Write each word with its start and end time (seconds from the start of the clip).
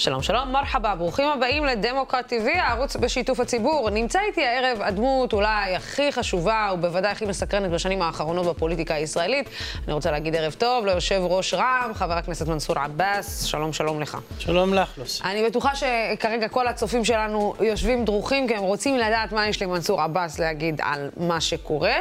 שלום, 0.00 0.22
שלום, 0.22 0.52
מרחבה, 0.52 0.94
ברוכים 0.94 1.28
הבאים 1.28 1.64
לדמוקרט 1.64 2.32
TV, 2.32 2.58
הערוץ 2.58 2.96
בשיתוף 2.96 3.40
הציבור. 3.40 3.90
נמצא 3.90 4.20
איתי 4.28 4.44
הערב 4.46 4.82
הדמות 4.82 5.32
אולי 5.32 5.76
הכי 5.76 6.12
חשובה 6.12 6.70
ובוודאי 6.74 7.12
הכי 7.12 7.26
מסקרנת 7.26 7.70
בשנים 7.70 8.02
האחרונות 8.02 8.46
בפוליטיקה 8.46 8.94
הישראלית. 8.94 9.48
אני 9.84 9.92
רוצה 9.92 10.10
להגיד 10.10 10.36
ערב 10.36 10.52
טוב 10.58 10.86
ליושב 10.86 11.20
ראש 11.24 11.54
רע"מ, 11.54 11.94
חבר 11.94 12.12
הכנסת 12.12 12.48
מנסור 12.48 12.78
עבאס, 12.78 13.44
שלום, 13.44 13.72
שלום 13.72 14.00
לך. 14.00 14.18
שלום 14.38 14.74
לך, 14.74 14.98
לוסי. 14.98 15.22
אני 15.24 15.44
בטוחה 15.46 15.70
שכרגע 15.74 16.48
כל 16.48 16.66
הצופים 16.66 17.04
שלנו 17.04 17.54
יושבים 17.60 18.04
דרוכים, 18.04 18.48
כי 18.48 18.54
הם 18.54 18.62
רוצים 18.62 18.96
לדעת 18.96 19.32
מה 19.32 19.48
יש 19.48 19.62
למנסור 19.62 20.02
עבאס 20.02 20.38
להגיד 20.38 20.80
על 20.82 21.10
מה 21.16 21.40
שקורה. 21.40 21.94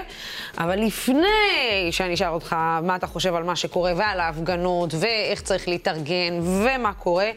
אבל 0.57 0.79
לפני 0.79 1.91
שאני 1.91 2.14
אשאל 2.14 2.29
אותך 2.29 2.55
מה 2.84 2.95
אתה 2.95 3.07
חושב 3.07 3.36
על 3.36 3.43
מה 3.43 3.55
שקורה 3.55 3.93
ועל 3.95 4.20
ההפגנות, 4.20 4.93
ואיך 5.00 5.41
צריך 5.41 5.68
להתארגן, 5.68 6.39
ומה 6.41 6.93
קורה, 6.93 7.29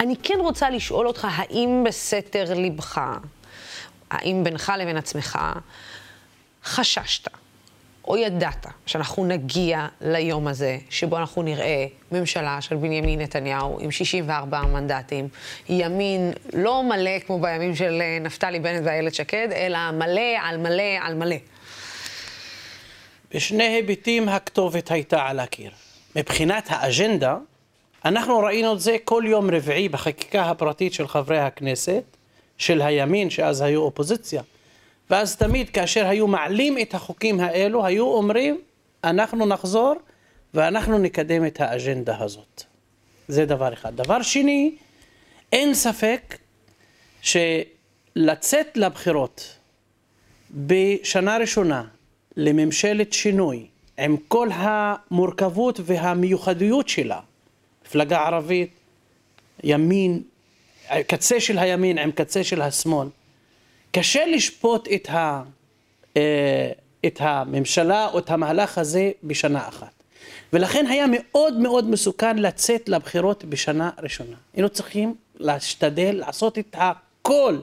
אני 0.00 0.16
כן 0.22 0.38
רוצה 0.40 0.70
לשאול 0.70 1.06
אותך, 1.06 1.28
האם 1.30 1.84
בסתר 1.86 2.54
ליבך, 2.54 3.00
האם 4.10 4.44
בינך 4.44 4.72
לבין 4.78 4.96
עצמך, 4.96 5.38
חששת 6.64 7.28
או 8.08 8.16
ידעת 8.16 8.66
שאנחנו 8.86 9.24
נגיע 9.24 9.86
ליום 10.00 10.48
הזה 10.48 10.78
שבו 10.90 11.16
אנחנו 11.18 11.42
נראה 11.42 11.86
ממשלה 12.12 12.60
של 12.60 12.76
בנימין 12.76 13.20
נתניהו 13.20 13.78
עם 13.80 13.90
64 13.90 14.62
מנדטים, 14.62 15.28
ימין 15.68 16.32
לא 16.52 16.82
מלא 16.82 17.18
כמו 17.18 17.40
בימים 17.40 17.74
של 17.74 18.02
אה, 18.02 18.18
נפתלי 18.20 18.60
בנט 18.60 18.82
ואיילת 18.84 19.14
שקד, 19.14 19.48
אלא 19.52 19.90
מלא 19.90 20.20
על 20.42 20.56
מלא 20.56 20.98
על 21.02 21.14
מלא. 21.14 21.36
בשני 23.34 23.64
היבטים 23.64 24.28
הכתובת 24.28 24.90
הייתה 24.90 25.26
על 25.26 25.40
הקיר. 25.40 25.70
מבחינת 26.16 26.66
האג'נדה, 26.68 27.36
אנחנו 28.04 28.38
ראינו 28.38 28.72
את 28.72 28.80
זה 28.80 28.96
כל 29.04 29.24
יום 29.26 29.50
רביעי 29.50 29.88
בחקיקה 29.88 30.50
הפרטית 30.50 30.92
של 30.92 31.08
חברי 31.08 31.38
הכנסת, 31.38 32.02
של 32.58 32.82
הימין, 32.82 33.30
שאז 33.30 33.60
היו 33.60 33.80
אופוזיציה. 33.80 34.42
ואז 35.10 35.36
תמיד 35.36 35.70
כאשר 35.70 36.06
היו 36.06 36.26
מעלים 36.26 36.78
את 36.78 36.94
החוקים 36.94 37.40
האלו, 37.40 37.86
היו 37.86 38.06
אומרים, 38.06 38.60
אנחנו 39.04 39.46
נחזור 39.46 39.94
ואנחנו 40.54 40.98
נקדם 40.98 41.46
את 41.46 41.60
האג'נדה 41.60 42.22
הזאת. 42.22 42.62
זה 43.28 43.46
דבר 43.46 43.72
אחד. 43.72 43.96
דבר 43.96 44.22
שני, 44.22 44.74
אין 45.52 45.74
ספק 45.74 46.38
שלצאת 47.22 48.76
לבחירות 48.76 49.58
בשנה 50.50 51.36
ראשונה 51.36 51.84
לממשלת 52.36 53.12
שינוי, 53.12 53.66
עם 53.98 54.16
כל 54.28 54.48
המורכבות 54.52 55.80
והמיוחדויות 55.84 56.88
שלה, 56.88 57.20
מפלגה 57.94 58.26
ערבית, 58.26 58.70
ימין, 59.64 60.22
קצה 61.06 61.40
של 61.40 61.58
הימין 61.58 61.98
עם 61.98 62.10
קצה 62.10 62.44
של 62.44 62.62
השמאל, 62.62 63.08
קשה 63.92 64.26
לשפוט 64.26 64.88
את, 64.94 65.08
ה, 65.10 65.42
אה, 66.16 66.70
את 67.06 67.16
הממשלה 67.20 68.08
או 68.08 68.18
את 68.18 68.30
המהלך 68.30 68.78
הזה 68.78 69.10
בשנה 69.24 69.68
אחת. 69.68 70.02
ולכן 70.52 70.86
היה 70.86 71.04
מאוד 71.10 71.58
מאוד 71.58 71.90
מסוכן 71.90 72.38
לצאת 72.38 72.88
לבחירות 72.88 73.44
בשנה 73.44 73.90
ראשונה. 74.02 74.36
היינו 74.54 74.68
צריכים 74.68 75.14
להשתדל 75.36 76.12
לעשות 76.12 76.58
את 76.58 76.76
הכל 76.78 77.58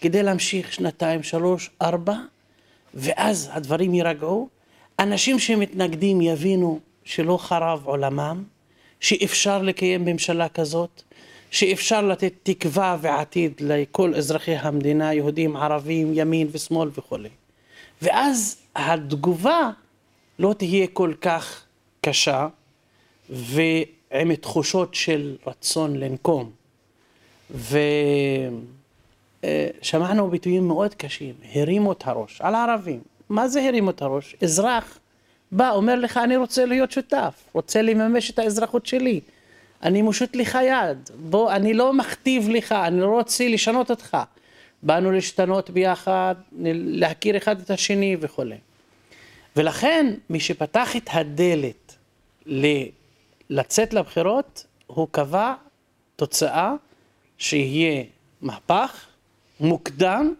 כדי 0.00 0.22
להמשיך 0.22 0.72
שנתיים, 0.72 1.22
שלוש, 1.22 1.70
ארבע, 1.82 2.16
ואז 2.94 3.50
הדברים 3.52 3.94
יירגעו. 3.94 4.48
אנשים 4.98 5.38
שמתנגדים 5.38 6.20
יבינו 6.20 6.80
שלא 7.04 7.38
חרב 7.40 7.80
עולמם, 7.84 8.44
שאפשר 9.04 9.62
לקיים 9.62 10.04
ממשלה 10.04 10.48
כזאת, 10.48 11.02
שאפשר 11.50 12.02
לתת 12.02 12.32
תקווה 12.42 12.96
ועתיד 13.00 13.52
לכל 13.60 14.14
אזרחי 14.14 14.54
המדינה, 14.54 15.14
יהודים, 15.14 15.56
ערבים, 15.56 16.12
ימין 16.14 16.48
ושמאל 16.52 16.90
וכולי. 16.98 17.28
ואז 18.02 18.56
התגובה 18.76 19.70
לא 20.38 20.54
תהיה 20.58 20.86
כל 20.86 21.12
כך 21.20 21.64
קשה 22.00 22.48
ועם 23.30 24.34
תחושות 24.34 24.94
של 24.94 25.36
רצון 25.46 25.96
לנקום. 25.96 26.50
ושמענו 29.80 30.30
ביטויים 30.30 30.68
מאוד 30.68 30.94
קשים, 30.94 31.34
הרימו 31.54 31.92
את 31.92 32.02
הראש, 32.06 32.40
על 32.40 32.54
הערבים. 32.54 33.00
מה 33.28 33.48
זה 33.48 33.68
הרימו 33.68 33.90
את 33.90 34.02
הראש? 34.02 34.36
אזרח 34.42 34.98
בא, 35.56 35.70
אומר 35.70 35.94
לך, 35.94 36.16
אני 36.16 36.36
רוצה 36.36 36.66
להיות 36.66 36.90
שותף, 36.90 37.44
רוצה 37.52 37.82
לממש 37.82 38.30
את 38.30 38.38
האזרחות 38.38 38.86
שלי. 38.86 39.20
אני 39.82 40.02
מושיט 40.02 40.36
לך 40.36 40.58
יד, 40.66 41.10
בוא, 41.14 41.52
אני 41.52 41.74
לא 41.74 41.92
מכתיב 41.92 42.48
לך, 42.48 42.72
אני 42.72 43.00
לא 43.00 43.06
רוצה 43.06 43.48
לשנות 43.48 43.90
אותך. 43.90 44.16
באנו 44.82 45.12
להשתנות 45.12 45.70
ביחד, 45.70 46.34
להכיר 46.74 47.36
אחד 47.36 47.60
את 47.60 47.70
השני 47.70 48.16
וכולי. 48.20 48.56
ולכן, 49.56 50.14
מי 50.30 50.40
שפתח 50.40 50.96
את 50.96 51.08
הדלת 51.12 51.96
ל- 52.46 52.88
לצאת 53.50 53.94
לבחירות, 53.94 54.66
הוא 54.86 55.08
קבע 55.10 55.54
תוצאה 56.16 56.74
שיהיה 57.38 58.04
מהפך 58.40 59.06
מוקדם, 59.60 60.34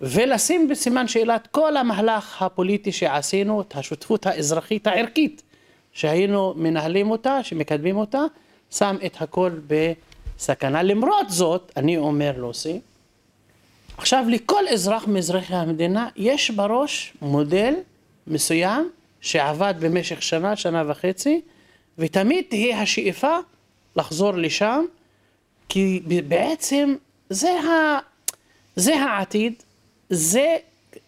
ולשים 0.00 0.68
בסימן 0.68 1.08
שאלה 1.08 1.36
את 1.36 1.46
כל 1.46 1.76
המהלך 1.76 2.42
הפוליטי 2.42 2.92
שעשינו, 2.92 3.60
את 3.60 3.76
השותפות 3.76 4.26
האזרחית 4.26 4.86
הערכית 4.86 5.42
שהיינו 5.92 6.54
מנהלים 6.56 7.10
אותה, 7.10 7.42
שמקדמים 7.42 7.96
אותה, 7.96 8.22
שם 8.70 8.96
את 9.06 9.22
הכל 9.22 9.50
בסכנה. 9.66 10.82
למרות 10.82 11.30
זאת, 11.30 11.72
אני 11.76 11.96
אומר 11.96 12.32
לוסי, 12.36 12.80
עכשיו 13.96 14.24
לכל 14.28 14.68
אזרח 14.68 15.06
מאזרחי 15.06 15.54
המדינה 15.54 16.08
יש 16.16 16.50
בראש 16.50 17.12
מודל 17.22 17.74
מסוים 18.26 18.90
שעבד 19.20 19.74
במשך 19.80 20.22
שנה, 20.22 20.56
שנה 20.56 20.82
וחצי, 20.86 21.40
ותמיד 21.98 22.44
תהיה 22.48 22.80
השאיפה 22.82 23.38
לחזור 23.96 24.32
לשם, 24.32 24.84
כי 25.68 26.02
בעצם 26.28 26.94
זה, 27.30 27.50
ה, 27.50 27.98
זה 28.76 28.94
העתיד, 28.96 29.62
זה 30.10 30.56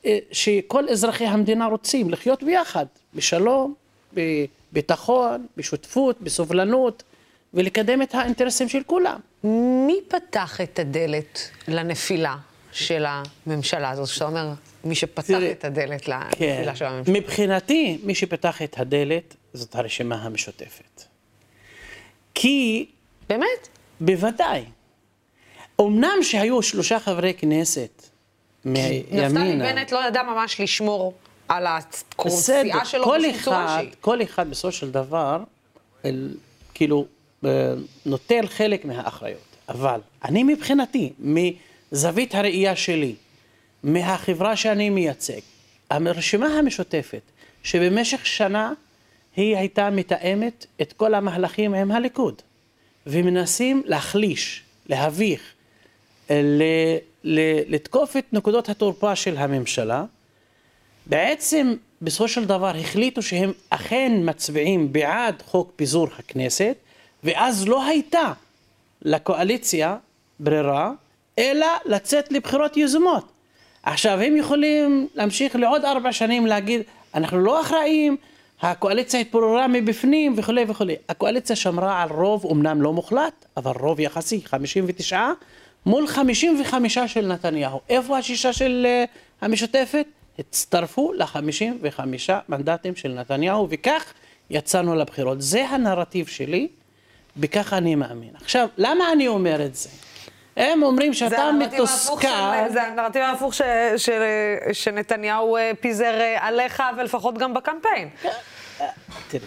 אה, 0.04 0.18
שכל 0.32 0.88
אזרחי 0.88 1.26
המדינה 1.26 1.66
רוצים, 1.66 2.10
לחיות 2.10 2.42
ביחד, 2.42 2.86
בשלום, 3.14 3.74
בביטחון, 4.12 5.46
בשותפות, 5.56 6.20
בסובלנות, 6.20 7.02
ולקדם 7.54 8.02
את 8.02 8.14
האינטרסים 8.14 8.68
של 8.68 8.82
כולם. 8.86 9.20
מי 9.86 9.96
פתח 10.08 10.60
את 10.60 10.78
הדלת 10.78 11.50
לנפילה 11.68 12.36
של 12.72 13.04
הממשלה 13.06 13.90
הזאת? 13.90 14.08
שאתה 14.08 14.24
אומר, 14.24 14.52
מי 14.84 14.94
שפתח 14.94 15.26
תראה, 15.26 15.50
את 15.50 15.64
הדלת 15.64 16.08
לנפילה 16.08 16.64
כן. 16.66 16.72
של 16.74 16.84
הממשלה. 16.84 17.14
מבחינתי, 17.14 17.98
מי 18.02 18.14
שפתח 18.14 18.62
את 18.62 18.78
הדלת 18.78 19.34
זאת 19.52 19.74
הרשימה 19.74 20.14
המשותפת. 20.14 21.02
כי... 22.34 22.86
באמת? 23.28 23.68
בוודאי. 24.00 24.64
אמנם 25.80 26.22
שהיו 26.22 26.62
שלושה 26.62 27.00
חברי 27.00 27.34
כנסת 27.34 28.11
מימינה... 28.64 29.28
נפתלי 29.28 29.56
בנט 29.56 29.92
לא 29.92 30.06
ידע 30.08 30.22
ממש 30.22 30.60
לשמור 30.60 31.14
על 31.48 31.66
הקורסייה 31.66 32.84
שלו 32.84 33.04
בשום 33.04 33.32
צורה 33.42 33.78
שהיא. 33.78 33.90
כל 34.00 34.22
אחד 34.22 34.50
בסופו 34.50 34.72
של 34.72 34.90
דבר, 34.90 35.42
אל, 36.04 36.34
כאילו, 36.74 37.06
נוטל 38.06 38.46
חלק 38.46 38.84
מהאחריות. 38.84 39.52
אבל 39.68 40.00
אני 40.24 40.42
מבחינתי, 40.42 41.12
מזווית 41.18 42.34
הראייה 42.34 42.76
שלי, 42.76 43.14
מהחברה 43.82 44.56
שאני 44.56 44.90
מייצג, 44.90 45.40
הרשימה 45.90 46.46
המשותפת, 46.46 47.20
שבמשך 47.62 48.26
שנה 48.26 48.72
היא 49.36 49.56
הייתה 49.56 49.90
מתאמת 49.90 50.66
את 50.82 50.92
כל 50.92 51.14
המהלכים 51.14 51.74
עם 51.74 51.90
הליכוד, 51.90 52.42
ומנסים 53.06 53.82
להחליש, 53.86 54.62
להביך, 54.86 55.51
ל- 56.42 56.96
ל- 57.24 57.74
לתקוף 57.74 58.16
את 58.16 58.24
נקודות 58.32 58.68
התורפה 58.68 59.16
של 59.16 59.36
הממשלה, 59.36 60.04
בעצם 61.06 61.74
בסופו 62.02 62.28
של 62.28 62.44
דבר 62.44 62.76
החליטו 62.76 63.22
שהם 63.22 63.52
אכן 63.70 64.12
מצביעים 64.24 64.92
בעד 64.92 65.42
חוק 65.46 65.72
פיזור 65.76 66.08
הכנסת, 66.18 66.76
ואז 67.24 67.68
לא 67.68 67.84
הייתה 67.84 68.32
לקואליציה 69.02 69.96
ברירה, 70.40 70.92
אלא 71.38 71.66
לצאת 71.84 72.32
לבחירות 72.32 72.76
יזומות. 72.76 73.24
עכשיו, 73.82 74.20
הם 74.20 74.36
יכולים 74.36 75.08
להמשיך 75.14 75.56
לעוד 75.56 75.84
ארבע 75.84 76.12
שנים 76.12 76.46
להגיד, 76.46 76.82
אנחנו 77.14 77.40
לא 77.40 77.60
אחראים, 77.60 78.16
הקואליציה 78.62 79.20
התפוררה 79.20 79.68
מבפנים 79.68 80.34
וכולי 80.36 80.64
וכולי. 80.68 80.96
הקואליציה 81.08 81.56
שמרה 81.56 82.02
על 82.02 82.08
רוב, 82.08 82.46
אמנם 82.52 82.82
לא 82.82 82.92
מוחלט, 82.92 83.44
אבל 83.56 83.72
רוב 83.80 84.00
יחסי, 84.00 84.40
59 84.44 85.28
מול 85.86 86.06
55 86.06 86.98
של 86.98 87.26
נתניהו. 87.26 87.80
איפה 87.88 88.18
השישה 88.18 88.52
של 88.52 88.86
uh, 88.86 89.44
המשותפת? 89.44 90.06
הצטרפו 90.38 91.12
ל-55 91.12 92.00
מנדטים 92.48 92.96
של 92.96 93.08
נתניהו, 93.08 93.66
וכך 93.70 94.12
יצאנו 94.50 94.94
לבחירות. 94.94 95.42
זה 95.42 95.64
הנרטיב 95.64 96.26
שלי. 96.26 96.68
בכך 97.36 97.72
אני 97.72 97.94
מאמין. 97.94 98.30
עכשיו, 98.34 98.68
למה 98.78 99.12
אני 99.12 99.28
אומר 99.28 99.64
את 99.66 99.74
זה? 99.74 99.88
הם 100.56 100.82
אומרים 100.82 101.14
שאתה 101.14 101.50
מתוסכל. 101.58 102.26
זה 102.72 102.82
הנרטיב 102.82 103.22
ההפוך 103.22 103.54
ש- 103.54 103.62
של- 103.96 104.22
שנתניהו 104.72 105.56
אה, 105.56 105.70
פיזר 105.80 106.20
אה, 106.20 106.46
עליך, 106.46 106.82
ולפחות 106.98 107.38
גם 107.38 107.54
בקמפיין. 107.54 108.08
תראי, 109.28 109.44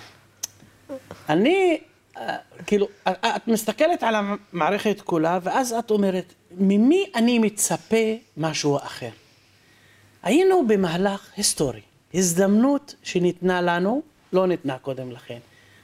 אני, 1.29 1.77
כאילו, 2.65 2.88
את 3.07 3.47
מסתכלת 3.47 4.03
על 4.03 4.15
המערכת 4.15 5.01
כולה, 5.01 5.39
ואז 5.44 5.73
את 5.73 5.91
אומרת, 5.91 6.33
ממי 6.51 7.06
אני 7.15 7.39
מצפה 7.39 8.15
משהו 8.38 8.77
אחר? 8.77 9.09
היינו 10.23 10.67
במהלך 10.67 11.31
היסטורי, 11.38 11.81
הזדמנות 12.13 12.95
שניתנה 13.03 13.62
לנו, 13.62 14.01
לא 14.33 14.47
ניתנה 14.47 14.77
קודם 14.77 15.12
לכן, 15.12 15.39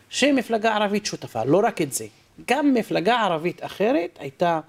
שמפלגה 0.10 0.75
ערבית 0.75 1.06
שותפה, 1.06 1.44
לא 1.44 1.62
רק 1.63 1.81
את 1.81 1.94
זה, 1.94 2.06
גם 2.48 2.74
מפלגה 2.74 3.19
ערבית 3.19 3.63
אחרת 3.63 4.18
הייתה 4.19 4.60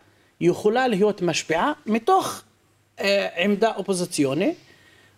יכולה 0.40 0.88
להיות 0.88 1.22
משפיעה 1.22 1.72
מתוך 1.86 2.42
אה, 3.00 3.28
עמדה 3.36 3.72
אופוזיציונית, 3.76 4.56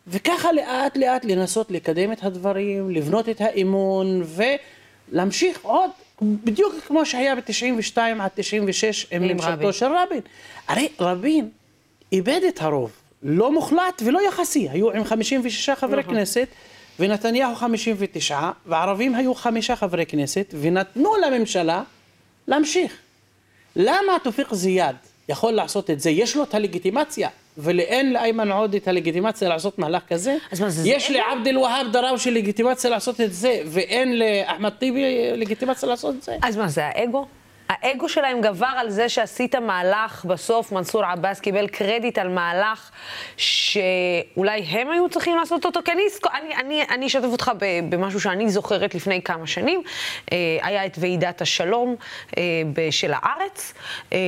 וככה 0.07 0.53
לאט 0.53 0.97
לאט 0.97 1.25
לנסות 1.25 1.71
לקדם 1.71 2.13
את 2.13 2.25
הדברים, 2.25 2.91
לבנות 2.91 3.29
את 3.29 3.41
האמון 3.41 4.23
ולהמשיך 5.13 5.59
עוד, 5.63 5.91
בדיוק 6.23 6.75
כמו 6.87 7.07
שהיה 7.07 7.35
ב-92 7.35 7.99
עד 8.21 8.31
96 8.35 9.07
עם 9.11 9.23
ממשלתו. 9.23 9.73
של 9.73 9.87
רבין. 9.87 10.21
הרי 10.69 10.89
רבין 11.01 11.49
איבד 12.13 12.41
את 12.49 12.63
הרוב, 12.63 12.91
לא 13.23 13.53
מוחלט 13.53 14.03
ולא 14.05 14.29
יחסי, 14.29 14.69
היו 14.71 14.91
עם 14.91 15.05
56 15.05 15.71
חברי 15.71 16.01
נכון. 16.01 16.15
כנסת 16.15 16.49
ונתניהו 17.01 17.55
59 17.55 18.51
וערבים 18.67 19.15
היו 19.15 19.35
חמישה 19.35 19.77
חברי 19.77 20.07
כנסת 20.07 20.55
ונתנו 20.61 21.13
לממשלה 21.17 21.83
להמשיך. 22.49 22.93
למה 23.77 24.13
תופיק 24.23 24.55
זיאד 24.55 24.97
יכול 25.29 25.53
לעשות 25.53 25.91
את 25.91 26.01
זה? 26.01 26.11
יש 26.11 26.37
לו 26.37 26.43
את 26.43 26.55
הלגיטימציה, 26.55 27.29
ולאין 27.59 28.13
לאיימן 28.13 28.53
עודה 28.53 28.77
את 28.77 28.89
הלגיטימציה 28.89 29.49
לעשות 29.49 29.79
מהלך 29.79 30.03
כזה? 30.09 30.37
יש 30.85 31.11
לעבד 31.11 31.47
אל-והאב 31.47 31.87
דראושה 31.93 32.31
לגיטימציה 32.31 32.91
לעשות 32.91 33.21
את 33.21 33.33
זה, 33.33 33.63
ואין 33.67 34.19
לאחמד 34.19 34.71
טיבי 34.71 35.31
לגיטימציה 35.37 35.89
לעשות 35.89 36.15
את 36.15 36.23
זה? 36.23 36.37
אז 36.43 36.57
מה, 36.57 36.69
זה 36.69 36.87
האגו? 36.87 37.27
האגו 37.69 38.09
שלהם 38.09 38.41
גבר 38.41 38.73
על 38.77 38.91
זה 38.91 39.09
שעשית 39.09 39.55
מהלך, 39.55 40.25
בסוף 40.25 40.73
מנסור 40.73 41.05
עבאס 41.05 41.41
קיבל 41.41 41.67
קרדיט 41.67 42.19
על 42.19 42.29
מהלך 42.29 42.91
שאולי 43.37 44.61
הם 44.61 44.91
היו 44.91 45.09
צריכים 45.09 45.37
לעשות 45.37 45.65
אותו, 45.65 45.81
כי 45.85 45.93
אני, 45.93 46.03
אני, 46.57 46.83
אני, 46.83 47.07
אשתף 47.07 47.25
אותך 47.25 47.51
במשהו 47.89 48.21
שאני 48.21 48.51
זוכרת 48.51 48.95
לפני 48.95 49.23
כמה 49.23 49.47
שנים. 49.47 49.83
אה, 50.33 50.37
היה 50.63 50.87
את 50.87 50.97
ועידת 51.01 51.41
השלום 51.41 51.97
אה, 52.39 52.43
של 52.91 53.13
הארץ, 53.15 53.75
אה, 54.13 54.19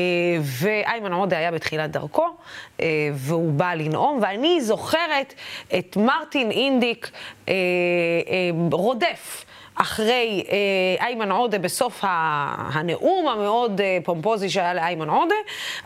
ואיימן 0.41 1.13
עודה 1.13 1.39
היה 1.39 1.51
בתחילת 1.51 1.91
דרכו, 1.91 2.37
והוא 3.15 3.53
בא 3.53 3.75
לנאום, 3.75 4.19
ואני 4.23 4.61
זוכרת 4.61 5.35
את 5.79 5.97
מרטין 5.97 6.51
אינדיק 6.51 7.11
רודף. 8.73 9.46
אחרי 9.77 10.45
אה, 10.49 11.05
איימן 11.07 11.31
עודה 11.33 11.59
בסוף 11.59 12.01
ה- 12.05 12.09
הנאום 12.73 13.29
המאוד 13.29 13.81
אה, 13.81 13.99
פומפוזי 14.05 14.49
שהיה 14.51 14.75
לאיימן 14.75 15.09
עודה, 15.11 15.35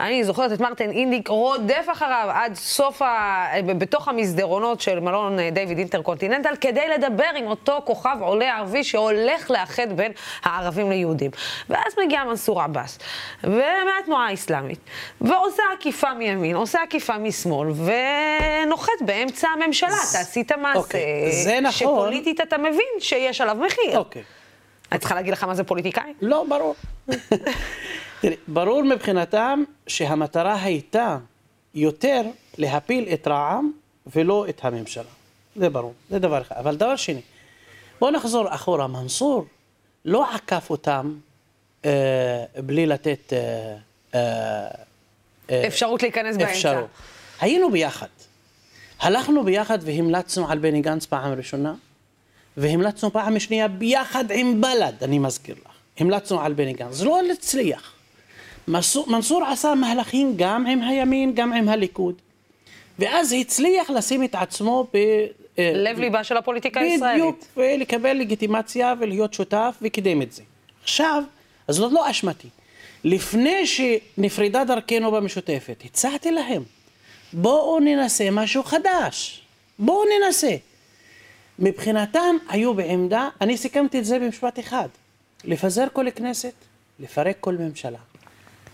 אני 0.00 0.24
זוכרת 0.24 0.52
את 0.52 0.60
מרטין 0.60 0.90
אינדיק 0.90 1.28
רודף 1.28 1.86
אחריו 1.92 2.28
עד 2.34 2.54
סוף, 2.54 3.02
ה... 3.02 3.06
אה, 3.54 3.62
בתוך 3.62 4.08
המסדרונות 4.08 4.80
של 4.80 5.00
מלון 5.00 5.38
אה, 5.38 5.48
דיוויד 5.52 5.78
אינטרקונטיננטל, 5.78 6.54
כדי 6.60 6.88
לדבר 6.88 7.30
עם 7.36 7.46
אותו 7.46 7.82
כוכב 7.84 8.16
עולה 8.20 8.56
ערבי 8.56 8.84
שהולך 8.84 9.50
לאחד 9.50 9.92
בין 9.96 10.12
הערבים 10.44 10.90
ליהודים. 10.90 11.30
ואז 11.70 11.92
מגיע 12.06 12.24
מנסור 12.24 12.62
עבאס, 12.62 12.98
ומהתנועה 13.44 14.26
האסלאמית, 14.28 14.78
ועושה 15.20 15.62
עקיפה 15.78 16.14
מימין, 16.14 16.56
עושה 16.56 16.82
עקיפה 16.82 17.18
משמאל, 17.18 17.68
ונוחת 17.70 18.92
באמצע 19.00 19.48
הממשלה. 19.48 19.88
אתה 19.88 20.18
עשית 20.18 20.52
מעשה 20.52 20.78
אוקיי, 20.78 21.60
נכון. 21.60 21.72
שפוליטית 21.72 22.40
אתה 22.40 22.58
מבין 22.58 22.90
שיש 22.98 23.40
עליו 23.40 23.56
מחיר. 23.66 23.79
אוקיי. 23.94 24.22
אני 24.92 24.98
צריכה 24.98 25.14
להגיד 25.14 25.32
לך 25.32 25.44
מה 25.44 25.54
זה 25.54 25.64
פוליטיקאי? 25.64 26.12
לא, 26.22 26.44
ברור. 26.48 26.74
תראי, 28.20 28.36
ברור 28.48 28.82
מבחינתם 28.82 29.64
שהמטרה 29.86 30.62
הייתה 30.62 31.18
יותר 31.74 32.22
להפיל 32.58 33.08
את 33.12 33.28
רע"מ 33.28 33.72
ולא 34.14 34.46
את 34.48 34.60
הממשלה. 34.64 35.04
זה 35.56 35.70
ברור, 35.70 35.94
זה 36.10 36.18
דבר 36.18 36.40
אחד. 36.40 36.56
אבל 36.56 36.76
דבר 36.76 36.96
שני, 36.96 37.20
בואו 38.00 38.10
נחזור 38.10 38.54
אחורה. 38.54 38.86
מנסור 38.86 39.44
לא 40.04 40.34
עקף 40.34 40.70
אותם 40.70 41.14
אה, 41.84 42.44
בלי 42.66 42.86
לתת 42.86 43.32
אה, 43.32 43.76
אה, 45.50 45.66
אפשרות 45.66 46.02
להיכנס 46.02 46.36
באמצע. 46.36 46.52
אפשרות. 46.52 46.88
היינו 47.40 47.70
ביחד. 47.70 48.06
הלכנו 49.00 49.44
ביחד 49.44 49.78
והמלצנו 49.82 50.50
על 50.50 50.58
בני 50.58 50.80
גנץ 50.80 51.06
פעם 51.06 51.32
ראשונה, 51.32 51.74
והמלצנו 52.60 53.12
פעם 53.12 53.38
שנייה 53.38 53.68
ביחד 53.68 54.24
עם 54.30 54.60
בל"ד, 54.60 54.92
אני 55.02 55.18
מזכיר 55.18 55.54
לך. 55.54 55.72
המלצנו 55.98 56.40
על 56.40 56.52
בני 56.52 56.72
גנץ. 56.72 56.94
זה 56.94 57.04
לא 57.04 57.20
הצליח. 57.32 57.92
מנסור, 58.68 59.44
עשה 59.46 59.74
מהלכים 59.74 60.32
גם 60.36 60.66
עם 60.66 60.82
הימין, 60.82 61.34
גם 61.34 61.52
עם 61.52 61.68
הליכוד. 61.68 62.14
ואז 62.98 63.34
הצליח 63.40 63.90
לשים 63.90 64.24
את 64.24 64.34
עצמו 64.34 64.86
ב... 64.94 64.96
אה, 65.58 65.72
לב 65.74 65.98
ליבה 65.98 66.24
של 66.24 66.36
הפוליטיקה 66.36 66.80
הישראלית. 66.80 67.14
בדיוק, 67.14 67.44
ולקבל 67.56 68.12
לגיטימציה 68.12 68.94
ולהיות 69.00 69.34
שותף 69.34 69.76
וקידם 69.82 70.22
את 70.22 70.32
זה. 70.32 70.42
עכשיו, 70.82 71.22
אז 71.68 71.74
זאת 71.74 71.92
לא 71.92 72.10
אשמתי. 72.10 72.48
לפני 73.04 73.66
שנפרדה 73.66 74.64
דרכנו 74.64 75.10
במשותפת, 75.10 75.82
הצעתי 75.84 76.30
להם, 76.30 76.62
בואו 77.32 77.80
ננסה 77.80 78.30
משהו 78.30 78.62
חדש. 78.62 79.42
בואו 79.78 80.04
ננסה. 80.04 80.56
מבחינתם 81.60 82.36
היו 82.48 82.74
בעמדה, 82.74 83.28
אני 83.40 83.56
סיכמתי 83.56 83.98
את 83.98 84.04
זה 84.04 84.18
במשפט 84.18 84.58
אחד, 84.58 84.88
לפזר 85.44 85.86
כל 85.92 86.06
כנסת, 86.14 86.52
לפרק 87.00 87.36
כל 87.40 87.56
ממשלה. 87.56 87.98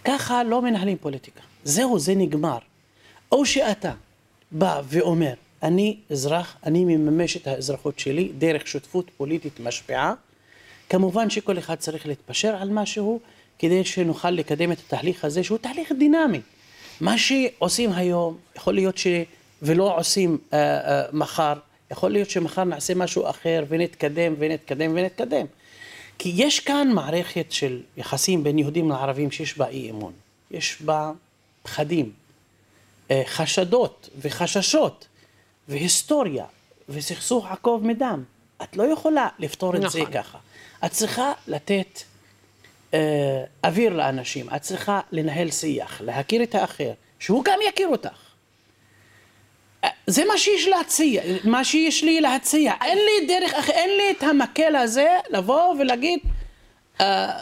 ככה 0.05 0.45
לא 0.45 0.63
מנהלים 0.63 0.97
פוליטיקה. 0.97 1.41
זהו, 1.65 1.99
זה 1.99 2.15
נגמר. 2.15 2.59
או 3.33 3.47
שאתה 3.47 3.93
בא 4.51 4.83
ואומר, 4.85 5.33
אני 5.63 5.97
אזרח, 6.11 6.57
אני 6.67 6.85
מממש 6.85 7.37
את 7.37 7.47
האזרחות 7.47 7.99
שלי 7.99 8.33
דרך 8.39 8.67
שותפות 8.67 9.11
פוליטית 9.17 9.61
משפיעה. 9.61 10.15
כמובן 10.89 11.31
שכל 11.31 11.59
אחד 11.59 11.75
צריך 11.75 12.07
להתפשר 12.07 12.57
על 12.57 12.69
משהו 12.71 13.21
כדי 13.59 13.85
שנוכל 13.85 14.31
לקדם 14.31 14.73
את 14.73 14.79
התהליך 14.87 15.25
הזה, 15.25 15.45
שהוא 15.45 15.59
תהליך 15.59 15.93
דינמי. 15.99 16.41
מה 17.01 17.19
שעושים 17.19 17.93
היום, 17.93 18.37
יכול 18.57 18.75
להיות 18.75 18.99
ש... 18.99 19.07
ולא 19.63 19.99
עושים 19.99 20.39
אה, 20.53 20.59
אה, 20.59 21.03
מחר, 21.13 21.55
יכול 21.91 22.11
להיות 22.11 22.31
שמחר 22.31 22.65
נעשה 22.65 22.95
משהו 22.95 23.31
אחר 23.31 23.65
ונתקדם 23.69 24.35
ונתקדם 24.39 24.93
ונתקדם. 24.95 25.47
כי 26.19 26.33
יש 26.35 26.61
כאן 26.61 26.89
מערכת 26.93 27.47
של 27.51 27.83
יחסים 27.97 28.45
בין 28.45 28.59
יהודים 28.59 28.91
לערבים 28.91 29.31
שיש 29.31 29.59
בה 29.59 29.69
אי 29.69 29.91
אמון. 29.91 30.13
יש 30.51 30.83
בה 30.83 31.13
פחדים, 31.63 32.13
אה, 33.11 33.23
חשדות 33.27 34.09
וחששות 34.21 35.07
והיסטוריה 35.69 36.45
וסכסוך 36.89 37.47
עקוב 37.47 37.87
מדם. 37.87 38.25
את 38.63 38.77
לא 38.77 38.83
יכולה 38.83 39.29
לפתור 39.39 39.77
את 39.77 39.81
זה 39.81 39.87
נכון. 39.87 40.13
ככה. 40.13 40.39
את 40.85 40.91
צריכה 40.91 41.33
לתת 41.47 42.03
אה, 42.95 43.45
אוויר 43.65 43.93
לאנשים, 43.93 44.47
את 44.57 44.63
צריכה 44.63 45.01
לנהל 45.13 45.51
שיח, 45.51 46.01
להכיר 46.01 46.43
את 46.43 46.55
האחר, 46.55 46.93
שהוא 47.19 47.45
גם 47.45 47.59
יכיר 47.69 47.89
אותך. 47.89 48.26
זה 50.07 50.25
מה 50.25 50.39
שיש 50.39 50.69
להציע, 50.69 51.23
מה 51.45 51.65
שיש 51.65 52.05
לי 52.05 52.21
להציע. 52.21 52.73
אין 52.85 52.99
לי 52.99 53.27
דרך 53.27 53.55
אחרת, 53.55 53.75
אין 53.75 53.91
לי 53.97 54.15
את 54.19 54.23
המקל 54.23 54.77
הזה 54.77 55.09
לבוא 55.31 55.75
ולהגיד, 55.79 56.19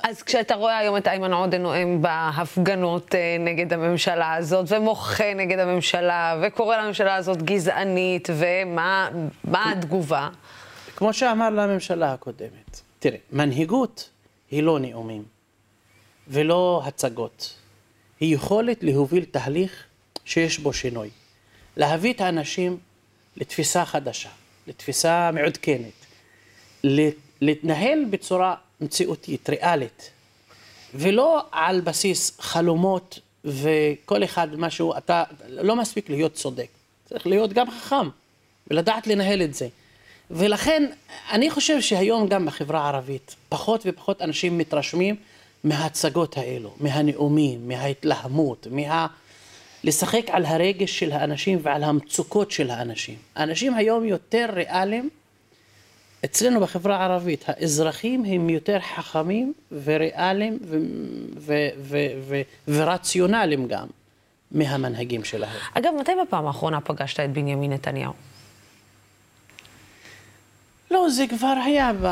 אז 0.02 0.22
כשאתה 0.22 0.54
רואה 0.54 0.78
היום 0.78 0.96
את 0.96 1.08
איימן 1.08 1.32
עודה 1.32 1.58
נואם 1.58 2.02
בהפגנות 2.02 3.14
אה, 3.14 3.36
נגד 3.40 3.72
הממשלה 3.72 4.34
הזאת, 4.34 4.66
ומוחה 4.68 5.34
נגד 5.34 5.58
הממשלה, 5.58 6.40
וקורא 6.42 6.76
לממשלה 6.76 7.14
הזאת 7.14 7.42
גזענית, 7.42 8.28
ומה 8.32 9.08
מה 9.44 9.72
התגובה? 9.72 10.28
כמו 10.96 11.12
שאמר 11.12 11.50
לממשלה 11.50 12.12
הקודמת, 12.12 12.80
תראה, 12.98 13.18
מנהיגות 13.32 14.10
היא 14.50 14.62
לא 14.62 14.78
נאומים 14.78 15.24
ולא 16.28 16.82
הצגות, 16.84 17.54
היא 18.20 18.34
יכולת 18.34 18.82
להוביל 18.82 19.24
תהליך 19.24 19.84
שיש 20.24 20.58
בו 20.58 20.72
שינוי. 20.72 21.10
להביא 21.76 22.12
את 22.12 22.20
האנשים 22.20 22.78
לתפיסה 23.36 23.84
חדשה, 23.84 24.28
לתפיסה 24.66 25.30
מעודכנת, 25.32 25.92
להתנהל 27.40 28.04
בצורה 28.10 28.54
מציאותית, 28.80 29.50
ריאלית, 29.50 30.10
ולא 30.94 31.42
על 31.52 31.80
בסיס 31.80 32.40
חלומות 32.40 33.18
וכל 33.44 34.24
אחד 34.24 34.48
משהו, 34.56 34.96
אתה 34.96 35.24
לא 35.48 35.76
מספיק 35.76 36.10
להיות 36.10 36.34
צודק, 36.34 36.68
צריך 37.08 37.26
להיות 37.26 37.52
גם 37.52 37.70
חכם 37.70 38.08
ולדעת 38.70 39.06
לנהל 39.06 39.42
את 39.42 39.54
זה. 39.54 39.68
ולכן 40.30 40.90
אני 41.30 41.50
חושב 41.50 41.80
שהיום 41.80 42.28
גם 42.28 42.46
בחברה 42.46 42.80
הערבית 42.80 43.34
פחות 43.48 43.82
ופחות 43.86 44.22
אנשים 44.22 44.58
מתרשמים 44.58 45.16
מההצגות 45.64 46.36
האלו, 46.36 46.74
מהנאומים, 46.80 47.68
מההתלהמות, 47.68 48.66
מה... 48.70 49.06
לשחק 49.84 50.22
על 50.30 50.44
הרגש 50.44 50.98
של 50.98 51.12
האנשים 51.12 51.58
ועל 51.62 51.84
המצוקות 51.84 52.50
של 52.50 52.70
האנשים. 52.70 53.16
האנשים 53.34 53.74
היום 53.74 54.04
יותר 54.04 54.46
ריאליים, 54.52 55.10
אצלנו 56.24 56.60
בחברה 56.60 56.96
הערבית, 56.96 57.44
האזרחים 57.46 58.24
הם 58.24 58.50
יותר 58.50 58.78
חכמים 58.80 59.52
וריאליים 59.84 60.58
ו- 60.62 60.78
ו- 61.36 61.68
ו- 61.78 62.06
ו- 62.28 62.42
ורציונליים 62.68 63.68
גם 63.68 63.86
מהמנהגים 64.50 65.24
שלהם. 65.24 65.56
אגב, 65.74 65.90
מתי 66.00 66.12
בפעם 66.26 66.46
האחרונה 66.46 66.80
פגשת 66.80 67.20
את 67.20 67.30
בנימין 67.30 67.72
נתניהו? 67.72 68.12
לא, 70.90 71.08
זה 71.08 71.24
כבר 71.30 71.54
היה 71.64 71.92
ב... 72.02 72.06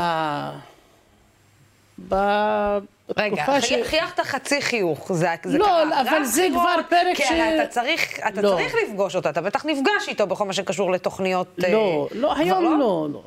רגע, 3.17 3.43
ש- 3.61 3.65
חי- 3.67 3.83
חייכת 3.83 4.19
חצי 4.19 4.61
חיוך, 4.61 5.13
זה, 5.13 5.27
זה 5.43 5.57
לא, 5.57 5.65
קרה. 5.65 6.01
אבל 6.01 6.09
רק 6.09 6.23
זה 6.23 6.41
בחירות, 6.49 6.61
כבר 6.63 6.81
פרק 6.89 7.15
כי 7.17 7.23
ש- 7.23 7.31
הרי 7.31 7.61
אתה 7.61 7.67
צריך, 7.67 8.19
אתה 8.27 8.41
לא. 8.41 8.49
צריך 8.49 8.75
לפגוש 8.87 9.15
אותו, 9.15 9.29
אתה 9.29 9.41
בטח 9.41 9.65
נפגש 9.65 10.07
איתו 10.07 10.27
בכל 10.27 10.45
מה 10.45 10.53
שקשור 10.53 10.91
לתוכניות... 10.91 11.47
לא, 11.57 12.07
אה, 12.11 12.17
לא, 12.19 12.33
כבר 12.33 12.43
היום 12.43 12.63
לא, 12.79 13.07
לא. 13.13 13.21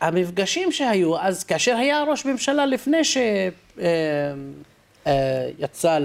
המפגשים 0.00 0.72
שהיו, 0.72 1.18
אז 1.20 1.44
כאשר 1.44 1.76
היה 1.76 2.02
ראש 2.02 2.24
ממשלה 2.24 2.66
לפני 2.66 3.00
שיצא 5.04 5.98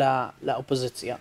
לאופוזיציה, 0.43 1.15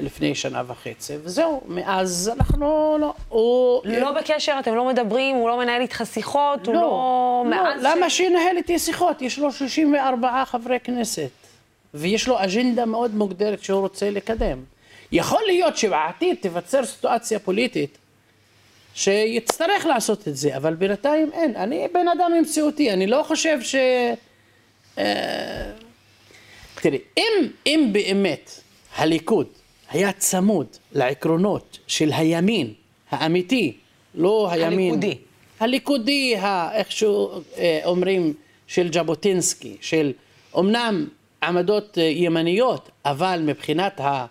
לפני 0.00 0.34
שנה 0.34 0.62
וחצי, 0.66 1.14
וזהו, 1.22 1.60
מאז 1.66 2.32
אנחנו 2.36 2.96
לא, 3.00 3.14
הוא... 3.28 3.82
לא 3.84 4.12
בקשר, 4.12 4.56
אתם 4.60 4.74
לא 4.74 4.88
מדברים, 4.88 5.36
הוא 5.36 5.48
לא 5.48 5.58
מנהל 5.58 5.80
איתך 5.80 6.02
שיחות, 6.12 6.66
הוא 6.66 6.74
לא... 6.74 6.80
לא, 6.80 7.44
מאז 7.50 7.82
למה 7.82 8.10
שינהל 8.10 8.56
איתי 8.56 8.78
שיחות? 8.78 9.22
יש 9.22 9.38
לו 9.38 9.52
34 9.52 10.44
חברי 10.44 10.80
כנסת, 10.80 11.30
ויש 11.94 12.28
לו 12.28 12.44
אג'נדה 12.44 12.84
מאוד 12.84 13.14
מוגדרת 13.14 13.62
שהוא 13.62 13.80
רוצה 13.80 14.10
לקדם. 14.10 14.58
יכול 15.12 15.42
להיות 15.46 15.76
שבעתיד 15.76 16.36
תיווצר 16.40 16.84
סיטואציה 16.84 17.38
פוליטית 17.38 17.98
שיצטרך 18.94 19.86
לעשות 19.86 20.28
את 20.28 20.36
זה, 20.36 20.56
אבל 20.56 20.74
בינתיים 20.74 21.30
אין. 21.32 21.56
אני 21.56 21.88
בן 21.92 22.08
אדם 22.08 22.32
מציאותי, 22.40 22.92
אני 22.92 23.06
לא 23.06 23.22
חושב 23.22 23.62
ש... 23.62 23.74
אה, 24.98 25.70
תראי, 26.74 26.98
אם, 27.16 27.48
אם 27.66 27.88
באמת 27.92 28.60
הליכוד 28.96 29.46
היה 29.92 30.12
צמוד 30.12 30.66
לעקרונות 30.92 31.78
של 31.86 32.10
הימין 32.12 32.72
האמיתי, 33.10 33.76
לא 34.14 34.48
הימין... 34.50 34.94
הליכודי. 34.94 35.18
הליכודי, 35.60 36.34
איכשהו 36.72 37.30
אה, 37.58 37.80
אומרים, 37.84 38.34
של 38.66 38.92
ז'בוטינסקי, 38.92 39.76
של 39.80 40.12
אומנם 40.54 41.06
עמדות 41.42 41.98
אה, 41.98 42.02
ימניות, 42.02 42.90
אבל 43.04 43.42
מבחינת 43.46 44.00
ה... 44.00 44.26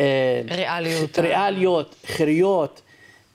אה, 0.00 0.40
ריאליות. 0.50 1.18
ריאליות, 1.18 1.94
חירויות, 2.06 2.82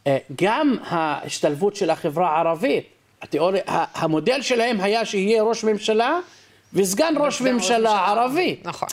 אה, 0.07 0.17
גם 0.41 0.75
ההשתלבות 0.83 1.75
של 1.75 1.89
החברה 1.89 2.35
הערבית, 2.35 2.85
התיאוריה, 3.21 3.61
המודל 3.67 4.41
שלהם 4.41 4.81
היה 4.81 5.05
שיהיה 5.05 5.43
ראש 5.43 5.63
ממשלה 5.63 6.19
וסגן 6.73 7.13
ראש 7.17 7.41
ממשלה 7.41 8.07
ערבי. 8.07 8.55
נכון. 8.63 8.87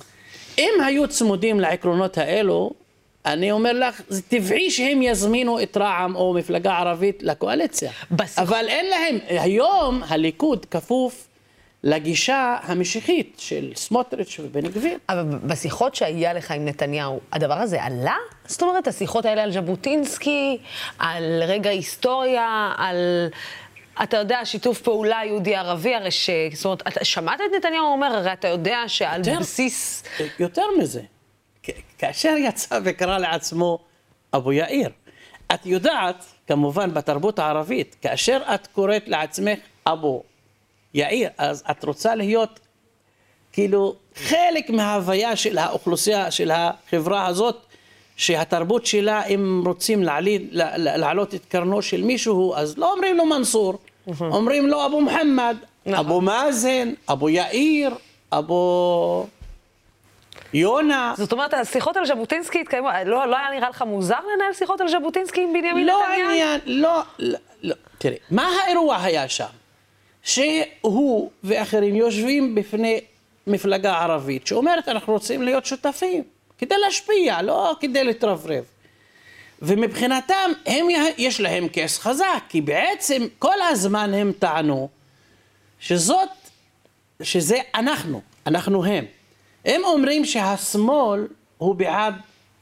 אם 0.58 0.70
היו 0.84 1.08
צמודים 1.08 1.60
לעקרונות 1.60 2.18
האלו, 2.18 2.70
אני 3.26 3.52
אומר 3.52 3.72
לך, 3.72 4.00
זה 4.08 4.22
טבעי 4.22 4.70
שהם 4.70 5.02
יזמינו 5.02 5.62
את 5.62 5.76
רע"מ 5.76 6.16
או 6.16 6.34
מפלגה 6.34 6.78
ערבית 6.78 7.22
לקואליציה. 7.22 7.90
בשיח- 8.10 8.38
אבל 8.38 8.64
אין 8.68 8.86
להם, 8.90 9.18
היום 9.28 10.02
הליכוד 10.08 10.66
כפוף 10.70 11.26
לגישה 11.84 12.56
המשיחית 12.62 13.36
של 13.38 13.72
סמוטריץ' 13.76 14.40
ובן 14.42 14.60
גביר. 14.60 14.98
אבל 15.08 15.22
בשיחות 15.44 15.94
שהיה 15.94 16.32
לך 16.32 16.50
עם 16.50 16.64
נתניהו, 16.64 17.20
הדבר 17.32 17.54
הזה 17.54 17.82
עלה? 17.84 18.16
זאת 18.46 18.62
אומרת, 18.62 18.88
השיחות 18.88 19.24
האלה 19.24 19.42
על 19.42 19.52
ז'בוטינסקי, 19.52 20.58
על 20.98 21.42
רגע 21.46 21.70
היסטוריה, 21.70 22.72
על... 22.76 22.96
אתה 24.02 24.16
יודע, 24.16 24.44
שיתוף 24.44 24.80
פעולה 24.80 25.20
יהודי-ערבי, 25.26 25.94
הרי 25.94 26.10
ש... 26.10 26.30
זאת 26.54 26.64
אומרת, 26.64 26.82
אתה 26.88 27.04
שמעת 27.04 27.40
את 27.40 27.54
נתניהו 27.56 27.86
אומר, 27.86 28.06
הרי 28.06 28.32
אתה 28.32 28.48
יודע 28.48 28.78
שעל 28.86 29.20
יותר. 29.28 29.40
בסיס... 29.40 30.02
יותר 30.38 30.64
מזה, 30.78 31.02
כאשר 31.98 32.34
יצא 32.38 32.78
וקרא 32.84 33.18
לעצמו 33.18 33.78
אבו 34.34 34.52
יאיר, 34.52 34.90
את 35.54 35.66
יודעת, 35.66 36.24
כמובן 36.46 36.94
בתרבות 36.94 37.38
הערבית, 37.38 37.96
כאשר 38.02 38.42
את 38.54 38.66
קוראת 38.66 39.08
לעצמך 39.08 39.58
אבו 39.86 40.22
יאיר, 40.94 41.30
אז 41.38 41.64
את 41.70 41.84
רוצה 41.84 42.14
להיות 42.14 42.60
כאילו 43.52 43.94
חלק 44.14 44.70
מההוויה 44.70 45.36
של 45.36 45.58
האוכלוסייה, 45.58 46.30
של 46.30 46.50
החברה 46.50 47.26
הזאת, 47.26 47.56
שהתרבות 48.16 48.86
שלה, 48.86 49.24
אם 49.24 49.62
רוצים 49.66 50.02
לה- 50.02 50.20
להעלות 50.78 51.34
את 51.34 51.44
קרנו 51.44 51.82
של 51.82 52.02
מישהו, 52.02 52.54
אז 52.54 52.78
לא 52.78 52.92
אומרים 52.92 53.16
לו 53.16 53.24
מנסור, 53.26 53.78
אומרים 54.20 54.66
לו 54.66 54.86
אבו 54.86 55.00
מוחמד, 55.00 55.56
נכון. 55.86 56.06
אבו 56.06 56.20
מאזן, 56.20 56.92
אבו 57.08 57.28
יאיר, 57.28 57.94
אבו 58.32 59.26
יונה. 60.52 61.14
זאת 61.16 61.32
אומרת, 61.32 61.54
השיחות 61.54 61.96
על 61.96 62.06
ז'בוטינסקי 62.06 62.60
התקיימו, 62.60 62.88
לא, 63.06 63.26
לא 63.26 63.36
היה 63.36 63.50
נראה 63.50 63.68
לך 63.68 63.82
מוזר 63.82 64.18
לנהל 64.34 64.52
שיחות 64.52 64.80
על 64.80 64.88
ז'בוטינסקי 64.88 65.42
עם 65.42 65.52
בנימין 65.52 65.86
לא 65.86 66.00
נתניהו? 66.02 66.30
עניין, 66.30 66.60
לא, 66.66 67.02
לא, 67.18 67.38
לא. 67.62 67.74
תראי, 67.98 68.16
מה 68.30 68.48
האירוע 68.64 69.02
היה 69.02 69.28
שם? 69.28 69.44
שהוא 70.22 71.30
ואחרים 71.44 71.96
יושבים 71.96 72.54
בפני 72.54 73.00
מפלגה 73.46 73.98
ערבית 73.98 74.46
שאומרת 74.46 74.88
אנחנו 74.88 75.12
רוצים 75.12 75.42
להיות 75.42 75.66
שותפים 75.66 76.22
כדי 76.58 76.74
להשפיע, 76.78 77.42
לא 77.42 77.74
כדי 77.80 78.04
להתרברב. 78.04 78.64
ומבחינתם, 79.62 80.50
הם, 80.66 80.86
יש 81.18 81.40
להם 81.40 81.66
כס 81.72 81.98
חזק, 81.98 82.42
כי 82.48 82.60
בעצם 82.60 83.26
כל 83.38 83.62
הזמן 83.70 84.14
הם 84.14 84.32
טענו 84.38 84.88
שזאת, 85.80 86.28
שזה 87.22 87.58
אנחנו, 87.74 88.20
אנחנו 88.46 88.84
הם. 88.84 89.04
הם 89.64 89.84
אומרים 89.84 90.24
שהשמאל 90.24 91.26
הוא 91.58 91.74
בעד 91.74 92.14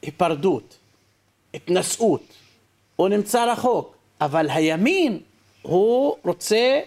היפרדות, 0.02 0.76
התנשאות, 1.54 2.22
הוא 2.96 3.08
נמצא 3.08 3.44
רחוק, 3.44 3.96
אבל 4.20 4.50
הימין 4.50 5.20
הוא 5.62 6.16
רוצה 6.24 6.80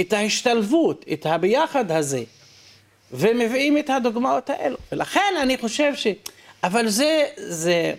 את 0.00 0.12
ההשתלבות, 0.12 1.04
את 1.12 1.26
הביחד 1.26 1.90
הזה, 1.92 2.22
ומביאים 3.10 3.78
את 3.78 3.90
הדוגמאות 3.90 4.50
האלו. 4.50 4.76
ולכן 4.92 5.34
אני 5.42 5.58
חושב 5.58 5.94
ש... 5.94 6.06
אבל 6.62 6.88
זה, 6.88 7.26
זה, 7.36 7.94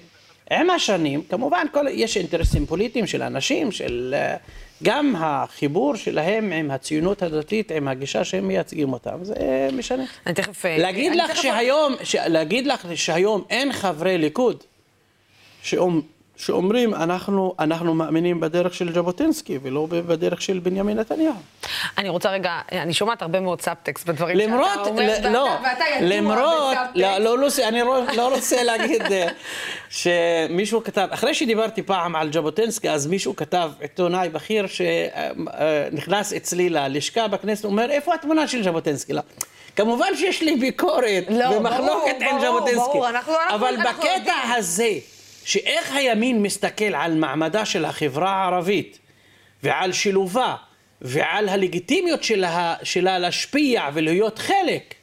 עם 0.52 0.70
השנים, 0.70 1.24
כמובן 1.30 1.66
כל, 1.72 1.86
יש 1.90 2.18
אינטרסים 2.18 2.66
פוליטיים 2.66 3.08
של 3.08 3.22
אנשים, 3.22 3.72
של 3.72 4.16
אה, 4.18 4.36
גם 4.84 5.16
החיבור 5.18 5.96
שלהם 5.96 6.52
עם 6.52 6.72
הציונות 6.72 7.22
הדתית, 7.22 7.72
עם 7.72 7.88
הגישה 7.88 8.24
שהם 8.24 8.48
מייצגים 8.48 8.94
אותם, 8.94 9.24
זה 9.24 9.34
משנה. 9.74 10.04
אני 10.28 10.36
תכף... 10.36 10.66
אה, 10.66 10.78
להגיד 10.78 11.08
אני 11.12 11.18
לך 11.18 11.32
תכף- 11.32 11.42
שהיום, 11.42 11.96
ש... 12.04 12.16
להגיד 12.16 12.68
לך 12.68 12.88
שהיום 12.96 13.44
אין 13.50 13.72
חברי 13.72 14.18
ליכוד 14.18 14.64
שאומ... 15.64 16.02
שאומרים 16.38 16.94
אנחנו, 16.94 17.56
אנחנו 17.60 17.94
מאמינים 17.94 18.40
בדרך 18.40 18.74
של 18.74 18.94
ז'בוטינסקי 18.94 19.60
ולא 19.64 19.88
בדרך 19.90 20.42
של 20.42 20.60
בנימין 20.60 21.00
נתניהו. 21.00 21.34
אני 21.98 22.10
רוצה 22.10 22.30
רגע, 22.32 22.52
אני 22.72 22.94
שומעת 22.94 23.22
הרבה 23.22 23.40
מאוד 23.40 23.62
סאבטקסט 23.62 24.06
בדברים 24.10 24.40
שאתה 24.40 24.48
למרות, 24.52 24.88
אומר, 24.88 25.04
ל- 25.04 25.10
ואתה- 25.10 25.30
לא, 25.30 25.50
ואתה 25.64 25.84
ידוע 25.98 26.18
למרות, 26.18 26.74
בסאבטקסט. 26.74 26.96
לא, 26.98 27.18
לא, 27.18 27.38
לא, 27.38 27.48
אני 27.68 27.80
לא, 27.82 28.02
לא 28.16 28.34
רוצה 28.36 28.64
להגיד 28.64 29.02
אה, 29.02 29.28
שמישהו 29.90 30.84
כתב, 30.84 31.08
אחרי 31.12 31.34
שדיברתי 31.34 31.82
פעם 31.84 32.16
על 32.16 32.34
ז'בוטינסקי, 32.34 32.90
אז 32.90 33.08
מישהו 33.08 33.36
כתב, 33.36 33.72
עיתונאי 33.80 34.30
בכיר 34.30 34.66
שנכנס 34.68 36.34
אצלי 36.34 36.70
ללשכה 36.70 37.28
בכנסת, 37.28 37.66
אומר, 37.66 37.92
איפה 37.92 38.14
התמונה 38.14 38.48
של 38.48 38.64
ז'בוטינסקי? 38.64 39.14
לא. 39.14 39.22
כמובן 39.76 40.08
שיש 40.16 40.42
לי 40.42 40.56
ביקורת 40.56 41.24
לא, 41.30 41.46
ומחלוקת 41.50 42.16
ברור, 42.20 42.34
עם 42.34 42.42
ז'בוטינסקי, 42.42 42.98
אבל 43.50 43.76
אנחנו 43.76 43.94
בקטע. 44.04 44.34
הזה, 44.58 44.90
שאיך 45.46 45.92
הימין 45.96 46.42
מסתכל 46.42 46.96
על 46.96 47.16
מעמדה 47.16 47.66
של 47.66 47.86
החברה 47.86 48.32
הערבית 48.32 49.00
ועל 49.64 49.92
שילובה 49.92 50.56
ועל 51.02 51.50
הלגיטימיות 51.50 52.24
שלה, 52.24 52.76
שלה 52.84 53.20
להשפיע 53.20 53.90
ולהיות 53.94 54.40
חלק, 54.40 54.96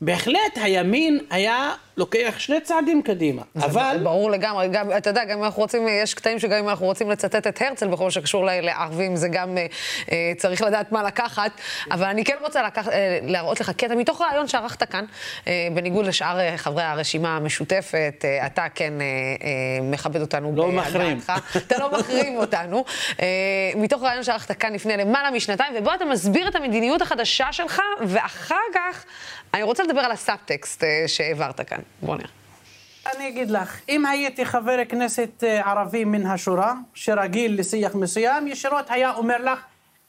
בהחלט 0.00 0.56
הימין 0.56 1.18
היה 1.30 1.72
לוקח 1.96 2.34
שני 2.38 2.60
צעדים 2.60 3.02
קדימה. 3.02 3.42
אבל... 3.56 3.98
ברור 4.02 4.30
לגמרי, 4.30 4.68
גם, 4.68 4.92
אתה 4.96 5.10
יודע, 5.10 5.24
גם 5.24 5.38
אם 5.38 5.44
אנחנו 5.44 5.62
רוצים, 5.62 5.88
יש 5.88 6.14
קטעים 6.14 6.38
שגם 6.38 6.58
אם 6.58 6.68
אנחנו 6.68 6.86
רוצים 6.86 7.10
לצטט 7.10 7.46
את 7.46 7.62
הרצל 7.62 7.88
בכל 7.88 8.10
שקשור 8.10 8.44
לערבים, 8.44 9.16
זה 9.16 9.28
גם 9.28 9.58
אה, 9.58 9.66
אה, 10.12 10.32
צריך 10.36 10.62
לדעת 10.62 10.92
מה 10.92 11.02
לקחת, 11.02 11.50
אבל 11.90 12.04
אני 12.04 12.24
כן 12.24 12.34
רוצה 12.40 12.62
לקח, 12.62 12.88
אה, 12.88 13.18
להראות 13.22 13.60
לך 13.60 13.70
קטע 13.70 13.94
מתוך 13.94 14.20
רעיון 14.22 14.48
שערכת 14.48 14.90
כאן, 14.90 15.04
אה, 15.46 15.68
בניגוד 15.74 16.06
לשאר 16.06 16.40
אה, 16.40 16.56
חברי 16.56 16.82
הרשימה 16.82 17.36
המשותפת, 17.36 18.24
אה, 18.24 18.46
אתה 18.46 18.66
כן 18.74 18.92
אה, 19.00 19.06
אה, 19.06 19.82
מכבד 19.82 20.20
אותנו 20.20 20.52
לא 20.56 20.68
מחרים. 20.68 21.20
אתה 21.56 21.78
לא 21.78 21.98
מחרים 21.98 22.36
אותנו. 22.36 22.84
אה, 23.20 23.26
מתוך 23.76 24.02
רעיון 24.02 24.22
שערכת 24.22 24.52
כאן 24.52 24.72
לפני 24.72 24.96
למעלה 24.96 25.30
משנתיים, 25.30 25.74
ובו 25.76 25.94
אתה 25.94 26.04
מסביר 26.04 26.48
את 26.48 26.56
המדיניות 26.56 27.02
החדשה 27.02 27.52
שלך, 27.52 27.80
ואחר 28.00 28.54
כך 28.74 29.04
אני 29.54 29.62
רוצה 29.62 29.82
לדבר 29.82 30.00
על 30.00 30.12
הסאבטקסט 30.12 30.84
אה, 30.84 31.04
שהעברת 31.06 31.60
כאן. 31.60 31.78
בוא 32.02 32.16
נראה. 32.16 32.28
אני 33.16 33.28
אגיד 33.28 33.50
לך, 33.50 33.80
אם 33.88 34.06
הייתי 34.06 34.44
חבר 34.44 34.78
כנסת 34.88 35.44
אה, 35.44 35.70
ערבי 35.70 36.04
מן 36.04 36.26
השורה, 36.26 36.74
שרגיל 36.94 37.60
לשיח 37.60 37.94
מסוים, 37.94 38.46
ישירות 38.46 38.90
היה 38.90 39.14
אומר 39.14 39.36
לך, 39.52 39.58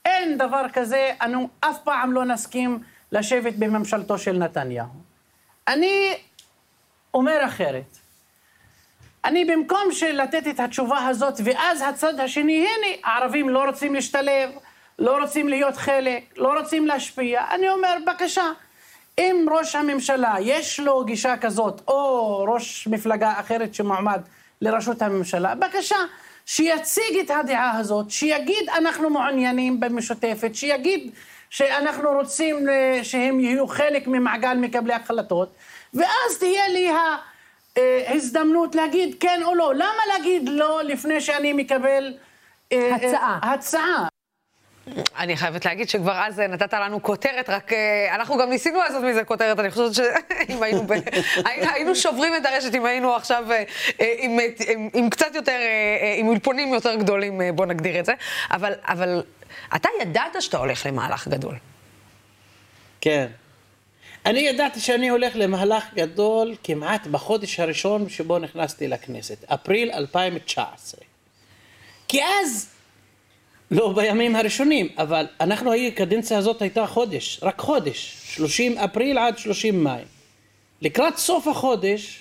אין 0.05 0.37
דבר 0.37 0.65
כזה, 0.73 1.11
אנו 1.21 1.49
אף 1.59 1.77
פעם 1.83 2.11
לא 2.11 2.25
נסכים 2.25 2.79
לשבת 3.11 3.53
בממשלתו 3.53 4.17
של 4.17 4.37
נתניהו. 4.37 4.87
אני 5.67 6.13
אומר 7.13 7.45
אחרת. 7.45 7.97
אני 9.25 9.45
במקום 9.45 9.89
לתת 10.13 10.47
את 10.47 10.59
התשובה 10.59 11.07
הזאת, 11.07 11.33
ואז 11.43 11.83
הצד 11.89 12.19
השני, 12.19 12.67
הנה, 12.67 12.87
הערבים 13.03 13.49
לא 13.49 13.65
רוצים 13.65 13.93
להשתלב, 13.93 14.49
לא 14.99 15.17
רוצים 15.17 15.49
להיות 15.49 15.77
חלק, 15.77 16.23
לא 16.37 16.59
רוצים 16.59 16.87
להשפיע, 16.87 17.43
אני 17.51 17.69
אומר, 17.69 17.97
בבקשה, 18.05 18.51
אם 19.19 19.45
ראש 19.51 19.75
הממשלה 19.75 20.35
יש 20.41 20.79
לו 20.79 21.05
גישה 21.05 21.37
כזאת, 21.37 21.81
או 21.87 22.37
ראש 22.53 22.87
מפלגה 22.87 23.33
אחרת 23.39 23.73
שמועמד 23.73 24.21
לראשות 24.61 25.01
הממשלה, 25.01 25.55
בבקשה, 25.55 25.95
שיציג 26.45 27.19
את 27.25 27.31
הדעה 27.31 27.77
הזאת, 27.77 28.11
שיגיד 28.11 28.69
אנחנו 28.77 29.09
מעוניינים 29.09 29.79
במשותפת, 29.79 30.55
שיגיד 30.55 31.11
שאנחנו 31.49 32.09
רוצים 32.11 32.69
אה, 32.69 32.99
שהם 33.03 33.39
יהיו 33.39 33.67
חלק 33.67 34.07
ממעגל 34.07 34.53
מקבלי 34.57 34.93
החלטות, 34.93 35.55
ואז 35.93 36.37
תהיה 36.39 36.67
לי 36.67 36.89
ההזדמנות 38.07 38.75
להגיד 38.75 39.15
כן 39.19 39.41
או 39.45 39.55
לא. 39.55 39.75
למה 39.75 40.01
להגיד 40.13 40.49
לא 40.49 40.83
לפני 40.83 41.21
שאני 41.21 41.53
מקבל 41.53 42.13
אה, 42.71 42.77
אה, 42.77 42.95
הצעה. 42.95 43.39
הצעה? 43.41 44.07
אני 45.17 45.37
חייבת 45.37 45.65
להגיד 45.65 45.89
שכבר 45.89 46.13
אז 46.25 46.39
נתת 46.39 46.73
לנו 46.73 47.03
כותרת, 47.03 47.49
רק 47.49 47.73
אה, 47.73 48.15
אנחנו 48.15 48.37
גם 48.37 48.49
ניסינו 48.49 48.79
לעשות 48.79 49.03
מזה 49.03 49.23
כותרת, 49.23 49.59
אני 49.59 49.71
חושבת 49.71 49.93
שאם 49.93 50.63
היינו, 50.63 50.87
ב... 50.87 50.91
היינו- 51.73 51.95
שוברים 51.95 52.33
את 52.35 52.45
הרשת, 52.45 52.75
אם 52.75 52.85
היינו 52.85 53.15
עכשיו 53.15 53.51
אה, 53.51 53.63
אה, 54.01 54.15
עם, 54.19 54.39
עם, 54.67 54.89
עם 54.93 55.09
קצת 55.09 55.35
יותר, 55.35 55.51
אה, 55.51 55.57
אה, 56.01 56.15
עם 56.17 56.27
אולפונים 56.27 56.73
יותר 56.73 56.95
גדולים, 56.95 57.41
אה, 57.41 57.51
בוא 57.51 57.65
נגדיר 57.65 57.99
את 57.99 58.05
זה, 58.05 58.13
אבל, 58.51 58.73
אבל 58.83 59.23
אתה 59.75 59.89
ידעת 60.01 60.41
שאתה 60.41 60.57
הולך 60.57 60.85
למהלך 60.85 61.27
גדול. 61.27 61.55
כן. 63.01 63.27
אני 64.25 64.39
ידעתי 64.39 64.79
שאני 64.79 65.09
הולך 65.09 65.33
למהלך 65.35 65.83
גדול 65.95 66.55
כמעט 66.63 67.07
בחודש 67.07 67.59
הראשון 67.59 68.09
שבו 68.09 68.39
נכנסתי 68.39 68.87
לכנסת, 68.87 69.43
אפריל 69.53 69.91
2019. 69.91 71.01
כי 72.07 72.21
אז, 72.23 72.74
לא 73.71 73.93
בימים 73.93 74.35
הראשונים, 74.35 74.87
אבל 74.97 75.25
אנחנו, 75.41 75.73
הקדנציה 75.73 76.37
הזאת 76.37 76.61
הייתה 76.61 76.87
חודש, 76.87 77.39
רק 77.43 77.59
חודש, 77.59 78.17
30 78.23 78.77
אפריל 78.77 79.17
עד 79.17 79.37
30 79.37 79.83
מאי. 79.83 80.01
לקראת 80.81 81.17
סוף 81.17 81.47
החודש 81.47 82.19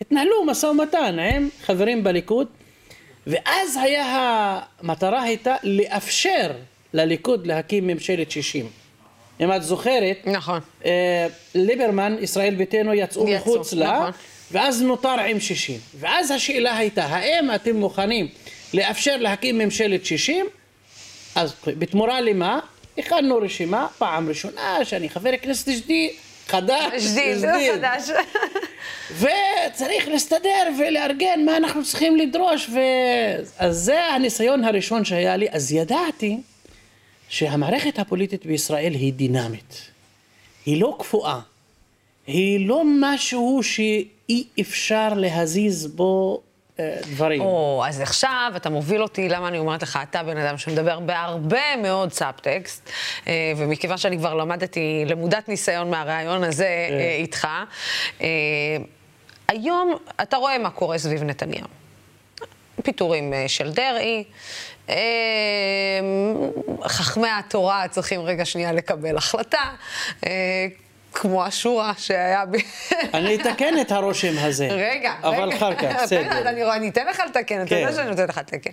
התנהלו 0.00 0.44
משא 0.46 0.66
ומתן 0.66 1.18
עם 1.18 1.48
חברים 1.62 2.04
בליכוד, 2.04 2.46
ואז 3.26 3.76
היה, 3.82 4.60
המטרה 4.80 5.22
הייתה 5.22 5.56
לאפשר 5.62 6.50
לליכוד 6.94 7.46
להקים 7.46 7.86
ממשלת 7.86 8.30
60. 8.30 8.66
אם 9.40 9.52
את 9.52 9.62
זוכרת, 9.62 10.26
נכון. 10.26 10.60
אה, 10.84 11.26
ליברמן, 11.54 12.16
ישראל 12.20 12.54
ביתנו 12.54 12.94
יצאו 12.94 13.28
יצאו, 13.28 13.52
מחוץ 13.52 13.72
לה, 13.72 13.92
נכון. 13.92 14.10
ואז 14.52 14.82
נותר 14.82 15.20
עם 15.20 15.40
60. 15.40 15.80
ואז 15.98 16.30
השאלה 16.30 16.76
הייתה, 16.76 17.04
האם 17.04 17.54
אתם 17.54 17.76
מוכנים 17.76 18.28
לאפשר 18.74 19.16
להקים 19.16 19.58
ממשלת 19.58 20.04
60? 20.04 20.46
אז 21.34 21.54
בתמורה 21.66 22.20
למה? 22.20 22.60
הכנו 22.98 23.36
רשימה, 23.36 23.86
פעם 23.98 24.28
ראשונה 24.28 24.84
שאני 24.84 25.08
חבר 25.08 25.30
כנסת 25.42 25.68
ג'די, 25.68 26.10
חדש, 26.46 27.06
ג'דיד, 27.06 27.44
ג'דיד. 27.44 27.72
חדש. 27.74 28.10
וצריך 29.20 30.08
להסתדר 30.08 30.68
ולארגן 30.78 31.40
מה 31.46 31.56
אנחנו 31.56 31.84
צריכים 31.84 32.16
לדרוש. 32.16 32.68
ו... 32.68 32.78
אז 33.58 33.76
זה 33.76 34.04
הניסיון 34.04 34.64
הראשון 34.64 35.04
שהיה 35.04 35.36
לי. 35.36 35.46
אז 35.50 35.72
ידעתי 35.72 36.40
שהמערכת 37.28 37.98
הפוליטית 37.98 38.46
בישראל 38.46 38.92
היא 38.92 39.12
דינמית. 39.12 39.82
היא 40.66 40.80
לא 40.80 40.96
קפואה. 40.98 41.40
היא 42.26 42.68
לא 42.68 42.82
משהו 43.00 43.60
שאי 43.62 44.44
אפשר 44.60 45.08
להזיז 45.16 45.86
בו 45.86 46.40
דברים. 46.80 47.40
או, 47.40 47.84
אז 47.86 48.00
עכשיו 48.00 48.52
אתה 48.56 48.70
מוביל 48.70 49.02
אותי, 49.02 49.28
למה 49.28 49.48
אני 49.48 49.58
אומרת 49.58 49.82
לך, 49.82 49.98
אתה 50.02 50.22
בן 50.22 50.36
אדם 50.36 50.58
שמדבר 50.58 51.00
בהרבה 51.00 51.76
מאוד 51.82 52.12
סאבטקסט, 52.12 52.90
אה, 53.26 53.52
ומכיוון 53.56 53.98
שאני 53.98 54.18
כבר 54.18 54.34
למדתי, 54.34 55.04
למודת 55.06 55.48
ניסיון 55.48 55.90
מהראיון 55.90 56.44
הזה 56.44 56.88
אה, 56.90 57.16
איתך, 57.18 57.48
אה, 58.20 58.26
היום 59.48 59.96
אתה 60.22 60.36
רואה 60.36 60.58
מה 60.58 60.70
קורה 60.70 60.98
סביב 60.98 61.22
נתניהו. 61.22 61.66
פיטורים 62.82 63.32
של 63.46 63.72
דרעי, 63.72 64.24
חכמי 66.86 67.28
התורה 67.28 67.88
צריכים 67.88 68.20
רגע 68.20 68.44
שנייה 68.44 68.72
לקבל 68.72 69.16
החלטה, 69.16 69.70
כמו 71.14 71.44
השורה 71.44 71.92
שהיה 71.98 72.46
ב... 72.46 72.56
אני 73.14 73.34
אתקן 73.34 73.80
את 73.80 73.92
הרושם 73.92 74.32
הזה. 74.38 74.68
רגע, 74.70 75.14
אבל 75.22 75.42
רגע. 75.42 75.56
אחר 75.56 75.74
כך, 75.74 76.02
בסדר. 76.02 76.48
אני, 76.48 76.64
רואה, 76.64 76.76
אני 76.76 76.88
אתן 76.88 77.06
לך 77.06 77.22
לתקן, 77.28 77.60
אתה 77.60 77.68
כן. 77.68 77.76
יודע 77.76 77.92
שאני 77.92 78.08
נותנת 78.10 78.28
לך 78.28 78.38
לתקן. 78.38 78.70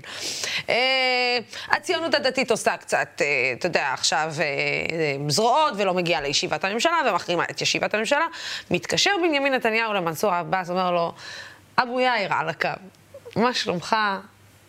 אה, 0.70 1.38
הציונות 1.70 2.14
הדתית 2.14 2.52
עושה 2.52 2.78
קצת, 2.78 3.22
אה, 3.22 3.54
אתה 3.54 3.66
יודע, 3.66 3.94
עכשיו 3.94 4.34
אה, 4.40 5.30
זרועות 5.30 5.74
ולא 5.78 5.94
מגיעה 5.94 6.22
לישיבת 6.22 6.64
הממשלה 6.64 7.02
ומחרימה 7.10 7.44
את 7.52 7.62
ישיבת 7.62 7.94
הממשלה. 7.94 8.26
מתקשר 8.72 9.12
בנימין 9.22 9.54
נתניהו 9.54 9.94
למנסור 9.94 10.34
עבאס, 10.34 10.70
אומר 10.70 10.92
לו, 10.92 11.14
אבו 11.78 12.00
יאיר 12.00 12.34
על 12.34 12.50
הקו, 12.50 12.70
מה 13.36 13.54
שלומך? 13.54 13.96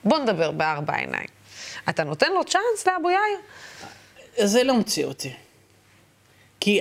בוא 0.04 0.18
נדבר 0.18 0.50
בארבע 0.50 0.96
עיניים. 0.96 1.28
אתה 1.88 2.04
נותן 2.04 2.32
לו 2.32 2.44
צ'אנס 2.44 2.86
לאבו 2.86 3.10
יאיר? 3.10 3.38
זה 4.36 4.64
לא 4.64 4.74
מציאותי. 4.74 5.32
כי 6.64 6.80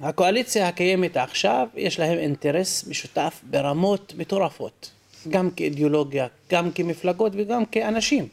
הקואליציה 0.00 0.68
הקיימת 0.68 1.16
עכשיו, 1.16 1.68
יש 1.76 1.98
להם 1.98 2.18
אינטרס 2.18 2.86
משותף 2.86 3.40
ברמות 3.50 4.12
מטורפות. 4.16 4.90
גם 5.28 5.50
כאידיאולוגיה, 5.50 6.26
גם 6.50 6.72
כמפלגות 6.72 7.32
וגם 7.36 7.64
כאנשים, 7.64 8.28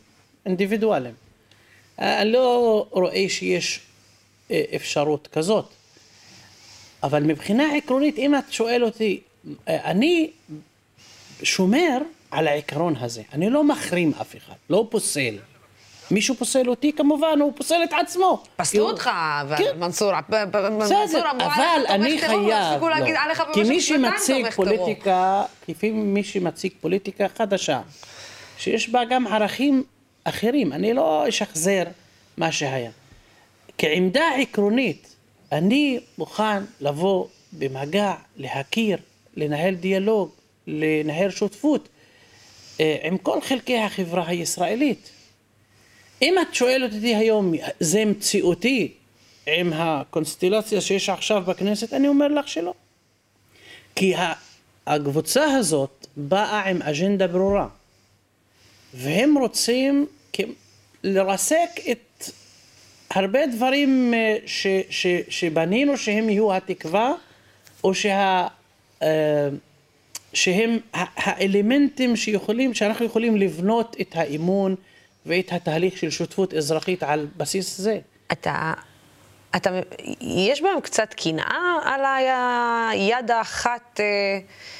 אינדיבידואלים. 0.45 1.13
אני 1.99 2.31
לא 2.31 2.87
רואה 2.91 3.25
שיש 3.29 3.79
אה, 4.51 4.63
אפשרות 4.75 5.27
כזאת. 5.31 5.65
אבל 7.03 7.23
מבחינה 7.23 7.75
עקרונית, 7.75 8.17
אם 8.17 8.35
את 8.35 8.53
שואל 8.53 8.83
אותי, 8.83 9.19
אה, 9.67 9.91
אני 9.91 10.29
שומר 11.43 11.97
על 12.31 12.47
העיקרון 12.47 12.95
הזה. 12.99 13.21
אני 13.33 13.49
לא 13.49 13.63
מחרים 13.63 14.11
אף 14.21 14.35
אחד, 14.35 14.55
לא 14.69 14.87
פוסל. 14.89 15.37
מישהו 16.11 16.35
פוסל 16.35 16.69
אותי, 16.69 16.93
כמובן, 16.93 17.39
הוא 17.41 17.53
פוסל 17.55 17.83
את 17.83 17.93
עצמו. 17.93 18.43
פסלו 18.55 18.89
אותך, 18.89 19.09
כן. 19.57 19.79
מנסור, 19.79 20.11
מנסור 20.71 21.21
אבל 21.37 21.85
אני 21.89 22.19
חייב, 22.19 22.83
לא. 22.83 23.53
כי 23.53 23.63
מי 23.63 23.81
שמציג. 23.81 24.49
פוליטיקה, 24.49 25.43
כפי 25.67 25.91
מי 25.91 26.23
שמציג 26.23 26.71
פוליטיקה 26.81 27.25
חדשה, 27.37 27.81
שיש 28.57 28.89
בה 28.89 29.05
גם 29.05 29.27
ערכים 29.27 29.83
אחרים, 30.23 30.73
אני 30.73 30.93
לא 30.93 31.29
אשחזר 31.29 31.83
מה 32.37 32.51
שהיה. 32.51 32.91
כעמדה 33.77 34.23
עקרונית, 34.41 35.15
אני 35.51 35.99
מוכן 36.17 36.63
לבוא 36.81 37.25
במגע, 37.53 38.13
להכיר, 38.37 38.97
לנהל 39.35 39.75
דיאלוג, 39.75 40.29
לנהל 40.67 41.31
שותפות 41.31 41.89
אה, 42.79 42.97
עם 43.03 43.17
כל 43.17 43.41
חלקי 43.41 43.77
החברה 43.77 44.27
הישראלית. 44.27 45.11
אם 46.21 46.35
את 46.41 46.55
שואלת 46.55 46.93
אותי 46.93 47.15
היום, 47.15 47.53
זה 47.79 48.05
מציאותי 48.05 48.93
עם 49.47 49.73
הקונסטלציה 49.73 50.81
שיש 50.81 51.09
עכשיו 51.09 51.41
בכנסת, 51.41 51.93
אני 51.93 52.07
אומר 52.07 52.27
לך 52.27 52.47
שלא. 52.47 52.73
כי 53.95 54.13
הקבוצה 54.87 55.43
הזאת 55.43 56.07
באה 56.17 56.69
עם 56.69 56.81
אג'נדה 56.81 57.27
ברורה, 57.27 57.67
והם 58.93 59.37
רוצים 59.37 60.05
לרסק 61.03 61.69
את 61.91 62.23
הרבה 63.09 63.47
דברים 63.47 64.13
אה, 64.13 64.37
ש, 64.45 64.67
ש, 64.89 65.07
שבנינו 65.29 65.97
שהם 65.97 66.29
יהיו 66.29 66.53
התקווה, 66.53 67.13
או 67.83 67.91
אה, 68.05 69.49
שהם 70.33 70.77
האלמנטים 70.93 72.15
שיכולים, 72.15 72.73
שאנחנו 72.73 73.05
יכולים 73.05 73.37
לבנות 73.37 73.95
את 74.01 74.15
האמון 74.15 74.75
ואת 75.27 75.51
התהליך 75.51 75.97
של 75.97 76.09
שותפות 76.09 76.53
אזרחית 76.53 77.03
על 77.03 77.27
בסיס 77.37 77.77
זה. 77.77 77.99
אתה, 78.31 78.73
אתה, 79.55 79.69
יש 80.21 80.61
בהם 80.61 80.81
קצת 80.81 81.13
קנאה 81.13 81.77
על 81.83 82.01
היד 82.91 83.31
האחת 83.31 83.99
אה, 83.99 84.05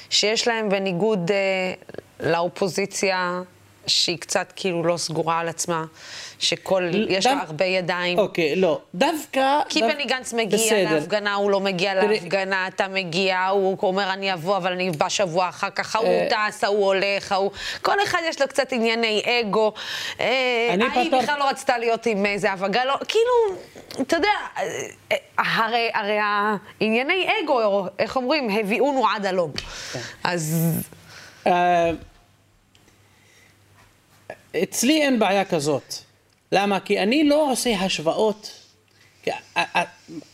שיש 0.10 0.48
להם 0.48 0.70
בניגוד 0.70 1.32
אה, 1.32 1.74
לאופוזיציה, 2.20 3.42
שהיא 3.88 4.18
קצת 4.18 4.54
כאילו 4.56 4.84
לא 4.84 4.98
סגורה 4.98 5.40
על 5.40 5.48
עצמה, 5.50 5.86
שכל, 6.40 6.90
יש 7.10 7.26
לה 7.26 7.34
דו- 7.36 7.40
הרבה 7.42 7.66
ידיים. 7.66 8.20
אוקיי, 8.20 8.56
לא, 8.56 8.80
דווקא... 8.96 9.60
כי 9.70 9.82
דו- 9.82 9.88
בני 9.88 10.06
גנץ 10.06 10.34
מגיע 10.34 10.60
בסדר. 10.60 10.94
להפגנה, 10.96 11.34
הוא 11.34 11.52
לא 11.52 11.60
מגיע 11.60 11.94
תראי- 12.02 12.08
להפגנה, 12.08 12.68
אתה 12.68 12.88
מגיע, 12.88 13.46
הוא 13.48 13.78
אומר 13.84 14.14
אני 14.14 14.34
אבוא, 14.34 14.58
אבל 14.58 14.72
אני 14.72 14.92
בא 14.92 15.10
שבוע 15.10 15.50
אחר 15.50 15.70
כך, 15.70 15.96
ההוא 15.96 16.08
אה, 16.08 16.28
טס, 16.50 16.64
ההוא 16.64 16.86
הולך, 16.86 17.32
ההוא... 17.32 17.52
כל 17.82 18.04
אחד 18.04 18.20
יש 18.30 18.42
לו 18.42 18.48
קצת 18.48 18.72
ענייני 18.74 19.22
אגו. 19.42 19.74
אה, 20.20 20.26
אני 20.74 20.84
ההיא 20.86 21.08
פתר- 21.10 21.20
בכלל 21.22 21.40
לא 21.40 21.50
רצתה 21.50 21.78
להיות 21.78 22.06
עם 22.06 22.26
אבגה, 22.54 22.86
לא, 22.86 22.96
כאילו, 23.08 23.60
אתה 24.02 24.16
יודע, 24.16 24.30
אה, 24.58 25.18
הרי, 25.38 25.90
הרי 25.94 26.18
הענייני 26.22 27.28
אגו, 27.44 27.62
איך 28.00 28.16
אומרים, 28.16 28.50
הביאונו 28.50 29.08
עד 29.16 29.26
הלום. 29.26 29.52
כן. 29.94 30.00
אז 30.24 30.56
אצלי 34.64 35.02
אין 35.02 35.20
בעיה 35.20 35.46
כזאת. 35.46 35.94
למה? 36.52 36.80
כי 36.80 37.00
אני 37.00 37.24
לא 37.24 37.52
עושה 37.52 37.76
השוואות. 37.76 38.52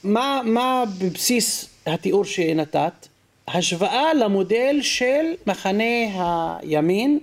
מה, 0.04 0.42
מה 0.46 0.84
בבסיס 0.98 1.70
התיאור 1.86 2.26
שנתת? 2.26 3.08
השוואה 3.48 4.14
למודל 4.14 4.80
של 4.82 5.26
מחנה 5.48 5.84
הימין 6.62 7.20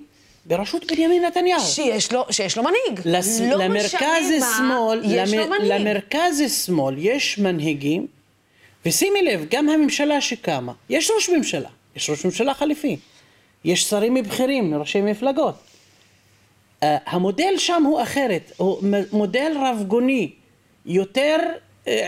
בראשות 0.46 0.92
בנימין 0.92 1.24
נתניהו. 1.24 1.60
שיש 1.60 2.12
לו, 2.12 2.24
שיש 2.30 2.56
לו 2.56 2.62
מנהיג. 2.62 3.00
לס... 3.04 3.40
לא 3.40 3.64
למרכז 3.64 3.90
משנה 3.92 4.38
מה, 4.40 4.54
שמאל, 4.56 5.00
יש 5.04 5.34
לו 5.34 5.46
מנהיג. 5.46 5.72
למרכז 5.72 6.64
שמאל 6.66 6.94
יש 6.98 7.38
מנהיגים, 7.38 8.06
ושימי 8.86 9.22
לב, 9.22 9.46
גם 9.50 9.68
הממשלה 9.68 10.20
שקמה, 10.20 10.72
יש 10.90 11.10
ראש 11.16 11.28
ממשלה, 11.30 11.68
יש 11.96 12.10
ראש 12.10 12.24
ממשלה 12.24 12.54
חליפי, 12.54 12.96
יש 13.64 13.84
שרים 13.84 14.14
בכירים, 14.14 14.74
ראשי 14.74 15.00
מפלגות. 15.00 15.54
Uh, 16.84 16.86
המודל 17.06 17.54
שם 17.56 17.82
הוא 17.86 18.02
אחרת, 18.02 18.52
הוא 18.56 18.78
מודל 19.12 19.52
רב 19.60 19.84
גוני, 19.88 20.32
יותר 20.86 21.36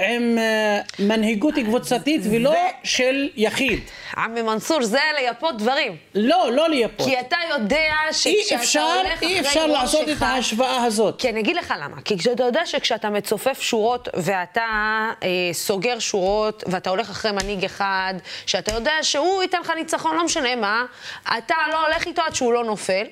עם 0.09 0.39
uh, 0.39 1.03
מנהיגות 1.03 1.55
קבוצתית 1.55 2.21
ולא 2.31 2.55
של 2.85 3.29
יחיד. 3.37 3.81
עמי 4.17 4.43
מנסור, 4.43 4.83
זה 4.83 4.99
לייפות 5.15 5.59
דברים. 5.59 5.97
לא, 6.15 6.49
לא 6.53 6.69
לייפות. 6.69 7.07
כי 7.09 7.21
אתה 7.21 7.37
יודע 7.51 7.77
אי 8.09 8.13
שכשאתה 8.13 8.55
אפשר, 8.63 8.81
הולך 9.05 9.23
אי 9.23 9.27
אחרי 9.27 9.41
אפשר 9.41 9.61
ראש 9.65 9.71
לעשות 9.71 10.09
את 10.09 10.13
אחד- 10.13 10.27
ההשוואה 10.27 10.85
הזאת. 10.85 11.21
כי 11.21 11.29
אני 11.29 11.41
אגיד 11.41 11.57
לך 11.57 11.75
למה. 11.83 11.97
כי 12.05 12.19
כשאתה 12.19 12.43
יודע 12.45 12.67
שכשאתה 12.67 13.11
מצופף 13.11 13.61
שורות 13.61 14.09
ואתה 14.15 14.65
אה, 15.23 15.29
סוגר 15.53 15.99
שורות 15.99 16.65
ואתה 16.67 16.91
הולך 16.91 17.11
אחרי 17.11 17.33
מנהיג 17.33 17.65
אחד, 17.65 18.15
שאתה 18.47 18.73
יודע 18.75 18.93
שהוא 19.03 19.43
ייתן 19.43 19.61
לך 19.61 19.71
ניצחון, 19.77 20.17
לא 20.17 20.25
משנה 20.25 20.57
מה, 20.57 20.85
אתה 21.39 21.55
לא 21.73 21.87
הולך 21.87 22.07
איתו 22.07 22.23
עד 22.23 22.35
שהוא 22.35 22.53
לא 22.53 22.65
נופל, 22.65 23.05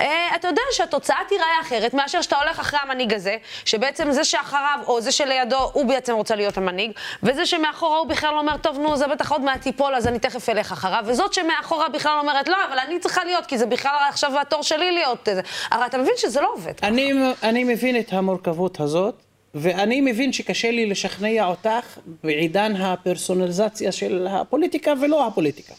אה, 0.00 0.06
אתה 0.36 0.48
יודע 0.48 0.62
שהתוצאה 0.72 1.16
תיראה 1.28 1.60
אחרת 1.62 1.94
מאשר 1.94 2.22
שאתה 2.22 2.36
הולך 2.36 2.60
אחרי 2.60 2.78
המנהיג 2.82 3.14
הזה, 3.14 3.36
שבעצם 3.64 4.12
זה 4.12 4.24
שאחריו 4.24 4.78
או 4.86 5.00
זה 5.00 5.12
שלידו, 5.12 5.70
הוא 5.72 5.84
בעצם 5.94 6.14
רוצה 6.14 6.34
להיות 6.36 6.56
המנהיג, 6.58 6.90
וזה 7.22 7.46
שמאחורה 7.46 7.98
הוא 7.98 8.06
בכלל 8.06 8.34
אומר, 8.38 8.56
טוב, 8.56 8.78
נו, 8.78 8.96
זה 8.96 9.06
בטח 9.06 9.32
עוד 9.32 9.40
מעט 9.40 9.66
ייפול, 9.66 9.94
אז 9.94 10.06
אני 10.06 10.18
תכף 10.18 10.48
אלך 10.48 10.72
אחריו, 10.72 11.04
וזאת 11.06 11.32
שמאחורה 11.34 11.88
בכלל 11.88 12.18
אומרת, 12.20 12.48
לא, 12.48 12.56
אבל 12.68 12.78
אני 12.78 12.98
צריכה 12.98 13.24
להיות, 13.24 13.46
כי 13.46 13.58
זה 13.58 13.66
בכלל 13.66 13.90
עכשיו 14.08 14.40
התור 14.40 14.62
שלי 14.62 14.90
להיות... 14.92 15.28
איזה." 15.28 15.40
הרי 15.70 15.86
אתה 15.86 15.98
מבין 15.98 16.14
שזה 16.16 16.40
לא 16.40 16.52
עובד. 16.54 16.72
אני, 16.82 17.12
אני 17.42 17.64
מבין 17.64 17.98
את 18.00 18.12
המורכבות 18.12 18.80
הזאת, 18.80 19.14
ואני 19.54 20.00
מבין 20.00 20.32
שקשה 20.32 20.70
לי 20.70 20.86
לשכנע 20.86 21.46
אותך 21.46 21.98
בעידן 22.24 22.76
הפרסונליזציה 22.76 23.92
של 23.92 24.26
הפוליטיקה 24.30 24.92
ולא 25.00 25.26
הפוליטיקה. 25.26 25.74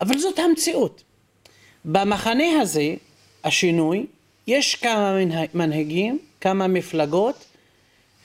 אבל 0.00 0.18
זאת 0.18 0.38
המציאות. 0.38 1.02
במחנה 1.84 2.60
הזה, 2.60 2.94
השינוי, 3.44 4.06
יש 4.46 4.74
כמה 4.74 5.12
מנהיג- 5.14 5.50
מנהיגים, 5.54 6.18
כמה 6.40 6.66
מפלגות, 6.66 7.44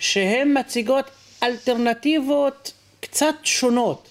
שהן 0.02 0.58
מציגות 0.60 1.06
אלטרנטיבות 1.44 2.74
קצת 3.00 3.36
שונות. 3.44 4.08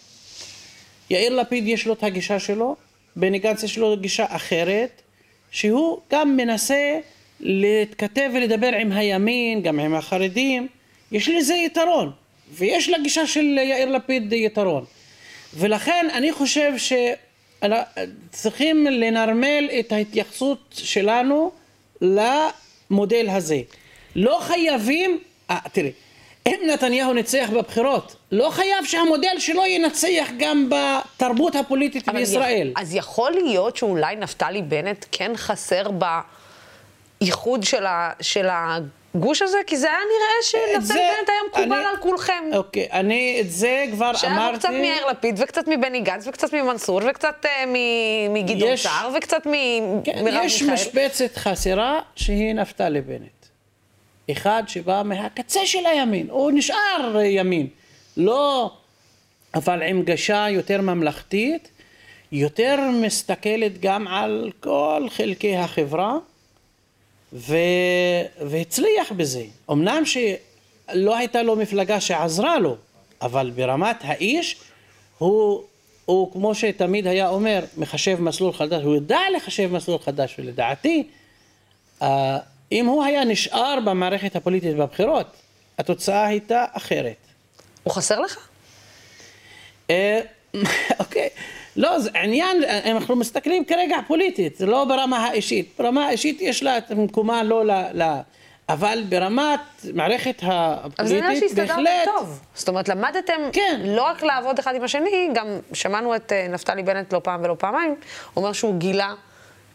יאיר 1.11 1.35
לפיד 1.35 1.69
יש 1.69 1.87
לו 1.87 1.93
את 1.93 2.03
הגישה 2.03 2.39
שלו, 2.39 2.77
בני 3.17 3.39
גנץ 3.39 3.63
יש 3.63 3.79
לו 3.79 3.97
גישה 3.97 4.25
אחרת, 4.29 5.03
שהוא 5.51 6.01
גם 6.13 6.37
מנסה 6.37 6.99
להתכתב 7.41 8.31
ולדבר 8.35 8.75
עם 8.75 8.93
הימין, 8.93 9.63
גם 9.63 9.81
עם 9.81 9.95
החרדים, 9.95 10.69
יש 11.13 11.29
לזה 11.29 11.55
יתרון, 11.55 12.13
ויש 12.53 12.89
לגישה 12.89 13.27
של 13.27 13.59
יאיר 13.59 13.89
לפיד 13.89 14.33
יתרון. 14.33 14.85
ולכן 15.55 16.07
אני 16.13 16.33
חושב 16.33 16.73
שצריכים 17.61 18.87
לנרמל 18.87 19.71
את 19.81 19.93
ההתייחסות 19.93 20.59
שלנו 20.73 21.51
למודל 22.01 23.29
הזה. 23.31 23.61
לא 24.17 24.39
חייבים, 24.43 25.19
תראי, 25.73 25.93
אם 26.47 26.61
נתניהו 26.67 27.13
ניצח 27.13 27.49
בבחירות, 27.55 28.17
לא 28.33 28.51
חייב 28.51 28.85
שהמודל 28.85 29.39
שלו 29.39 29.67
ינצח 29.67 30.07
גם 30.39 30.71
בתרבות 30.71 31.57
הפוליטית 31.57 32.09
בישראל. 32.09 32.73
יכ- 32.77 32.81
אז 32.81 32.95
יכול 32.95 33.33
להיות 33.33 33.77
שאולי 33.77 34.17
נפתלי 34.17 34.63
בנט 34.63 35.05
כן 35.13 35.33
חסר 35.37 35.83
באיחוד 37.21 37.63
של, 37.65 37.87
ה, 37.87 38.11
של 38.21 38.47
הגוש 38.51 39.43
הזה? 39.43 39.59
כי 39.67 39.77
זה 39.77 39.87
היה 39.89 39.97
נראה 39.99 40.31
את 40.41 40.45
שנפתלי 40.85 41.03
בנט 41.19 41.29
היה 41.29 41.39
מקובל 41.51 41.79
אני- 41.79 41.87
על 41.91 41.97
כולכם. 41.97 42.45
אוקיי, 42.53 42.89
אני 42.93 43.39
את 43.41 43.51
זה 43.51 43.85
כבר 43.93 44.17
שהיה 44.17 44.33
אמרתי. 44.33 44.53
בו 44.53 44.59
קצת 44.59 44.69
מיאיר 44.71 45.07
לפיד, 45.07 45.35
וקצת 45.43 45.69
מבני 45.69 46.01
גנץ, 46.01 46.27
וקצת 46.27 46.53
ממנסור, 46.53 47.01
וקצת 47.11 47.47
אה, 47.47 47.65
מ- 47.67 48.35
מגדעון 48.35 48.77
סער, 48.77 49.11
וקצת 49.19 49.43
ממרב 49.47 50.05
כן, 50.05 50.25
מיכאל. 50.25 50.45
יש 50.45 50.63
משבצת 50.63 51.37
חסרה 51.37 52.01
שהיא 52.17 52.55
נפתלי 52.55 53.01
בנט. 53.01 53.40
אחד 54.33 54.63
שבא 54.67 55.03
מהקצה 55.05 55.67
של 55.67 55.87
הימין, 55.87 56.31
הוא 56.31 56.51
נשאר 56.55 57.21
ימין. 57.25 57.67
לא, 58.17 58.73
אבל 59.55 59.83
עם 59.83 60.03
גישה 60.03 60.47
יותר 60.51 60.81
ממלכתית, 60.81 61.69
יותר 62.33 62.77
מסתכלת 63.03 63.81
גם 63.81 64.09
על 64.09 64.51
כל 64.61 65.07
חלקי 65.11 65.57
החברה, 65.57 66.17
ו... 67.33 67.57
והצליח 68.41 69.13
בזה. 69.13 69.45
אמנם 69.71 70.03
שלא 70.05 71.17
הייתה 71.17 71.43
לו 71.43 71.57
מפלגה 71.57 72.01
שעזרה 72.01 72.59
לו, 72.59 72.77
אבל 73.23 73.51
ברמת 73.55 73.97
האיש 74.01 74.57
הוא, 75.19 75.63
הוא 76.05 76.33
כמו 76.33 76.55
שתמיד 76.55 77.07
היה 77.07 77.29
אומר, 77.29 77.65
מחשב 77.77 78.21
מסלול 78.21 78.53
חדש, 78.53 78.83
הוא 78.83 78.95
יודע 78.95 79.21
לחשב 79.37 79.73
מסלול 79.73 79.99
חדש, 79.99 80.37
ולדעתי, 80.39 81.09
אה, 82.03 82.39
אם 82.73 82.87
הוא 82.87 83.05
היה 83.05 83.25
נשאר 83.25 83.79
במערכת 83.85 84.37
הפוליטית 84.37 84.77
בבחירות, 84.77 85.27
התוצאה 85.79 86.27
הייתה 86.27 86.65
אחרת. 86.73 87.17
הוא 87.83 87.93
חסר 87.93 88.21
לך? 88.21 88.49
אה, 89.91 90.21
אוקיי, 91.01 91.29
לא, 91.77 91.99
זה 91.99 92.11
עניין, 92.15 92.65
אנחנו 92.85 93.17
מסתכלים 93.17 93.65
כרגע 93.65 93.97
פוליטית, 94.07 94.57
זה 94.57 94.67
לא 94.67 94.85
ברמה 94.85 95.27
האישית. 95.27 95.75
ברמה 95.79 96.07
האישית 96.07 96.41
יש 96.41 96.63
לה 96.63 96.79
את 96.79 96.91
מקומה 96.91 97.43
לא 97.43 97.67
ל... 97.67 97.71
ל 98.03 98.21
אבל 98.69 99.03
ברמת 99.09 99.61
מערכת 99.95 100.43
אבל 100.43 101.07
זה 101.07 101.19
הפוליטית, 101.19 101.41
שהסתדרתם 101.41 101.83
טוב. 102.05 102.41
זאת 102.55 102.69
אומרת, 102.69 102.89
למדתם 102.89 103.41
כן. 103.53 103.81
לא 103.85 104.03
רק 104.03 104.23
לעבוד 104.23 104.59
אחד 104.59 104.75
עם 104.75 104.85
השני, 104.85 105.29
גם 105.35 105.47
שמענו 105.73 106.17
את 106.17 106.33
אה, 106.33 106.47
נפתלי 106.49 106.83
בנט 106.83 107.13
לא 107.13 107.21
פעם 107.25 107.41
ולא 107.45 107.57
פעמיים, 107.59 107.95
אומר 108.37 108.53
שהוא 108.53 108.79
גילה 108.79 109.15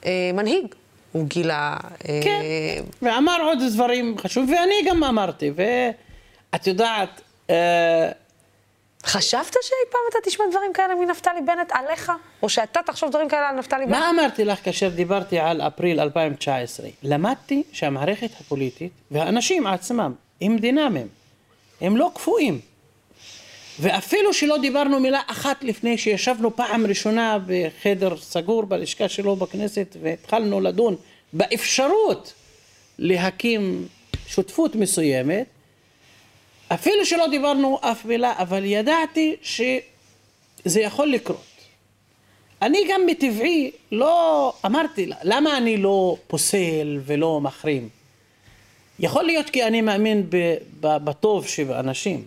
אה, 0.05 0.31
מנהיג. 0.33 0.65
הוא 1.15 1.27
גילה... 1.27 1.77
אה, 2.09 2.19
כן, 2.23 2.41
ואמר 3.01 3.41
עוד 3.43 3.57
דברים 3.73 4.17
חשובים, 4.17 4.55
ואני 4.55 4.75
גם 4.85 5.03
אמרתי, 5.03 5.51
ואת 5.55 6.67
יודעת, 6.67 7.21
אה, 7.49 8.09
חשבת 9.05 9.55
שאי 9.61 9.91
פעם 9.91 10.01
אתה 10.09 10.17
תשמע 10.23 10.45
דברים 10.51 10.73
כאלה 10.73 10.95
מנפתלי 10.95 11.41
בנט 11.41 11.71
עליך? 11.71 12.11
או 12.41 12.49
שאתה 12.49 12.79
תחשוב 12.85 13.09
דברים 13.09 13.29
כאלה 13.29 13.49
על 13.49 13.55
נפתלי 13.55 13.85
בנט? 13.85 13.95
מה 13.95 14.09
אמרתי 14.09 14.45
לך 14.45 14.63
כאשר 14.63 14.89
דיברתי 14.89 15.39
על 15.39 15.61
אפריל 15.61 15.99
2019? 15.99 16.87
למדתי 17.03 17.63
שהמערכת 17.71 18.29
הפוליטית 18.39 18.91
והאנשים 19.11 19.67
עצמם 19.67 20.13
הם 20.41 20.57
דינמיים, 20.57 21.07
הם 21.81 21.97
לא 21.97 22.11
קפואים. 22.15 22.59
ואפילו 23.79 24.33
שלא 24.33 24.57
דיברנו 24.57 24.99
מילה 24.99 25.21
אחת 25.27 25.63
לפני 25.63 25.97
שישבנו 25.97 26.55
פעם 26.55 26.85
ראשונה 26.85 27.37
בחדר 27.47 28.17
סגור 28.17 28.65
בלשכה 28.65 29.09
שלו 29.09 29.35
בכנסת 29.35 29.97
והתחלנו 30.01 30.61
לדון 30.61 30.95
באפשרות 31.33 32.33
להקים 32.99 33.87
שותפות 34.27 34.75
מסוימת, 34.75 35.45
אפילו 36.67 37.05
שלא 37.05 37.27
דיברנו 37.27 37.79
אף 37.81 38.05
מילה, 38.05 38.33
אבל 38.37 38.65
ידעתי 38.65 39.35
שזה 39.41 40.81
יכול 40.81 41.07
לקרות. 41.07 41.45
אני 42.61 42.79
גם 42.89 43.01
מטבעי 43.05 43.71
לא, 43.91 44.53
אמרתי, 44.65 45.09
למה 45.23 45.57
אני 45.57 45.77
לא 45.77 46.17
פוסל 46.27 46.99
ולא 47.05 47.41
מחרים? 47.41 47.89
יכול 48.99 49.23
להיות 49.23 49.49
כי 49.49 49.63
אני 49.63 49.81
מאמין 49.81 50.27
בטוב 50.79 51.47
שבאנשים, 51.47 52.23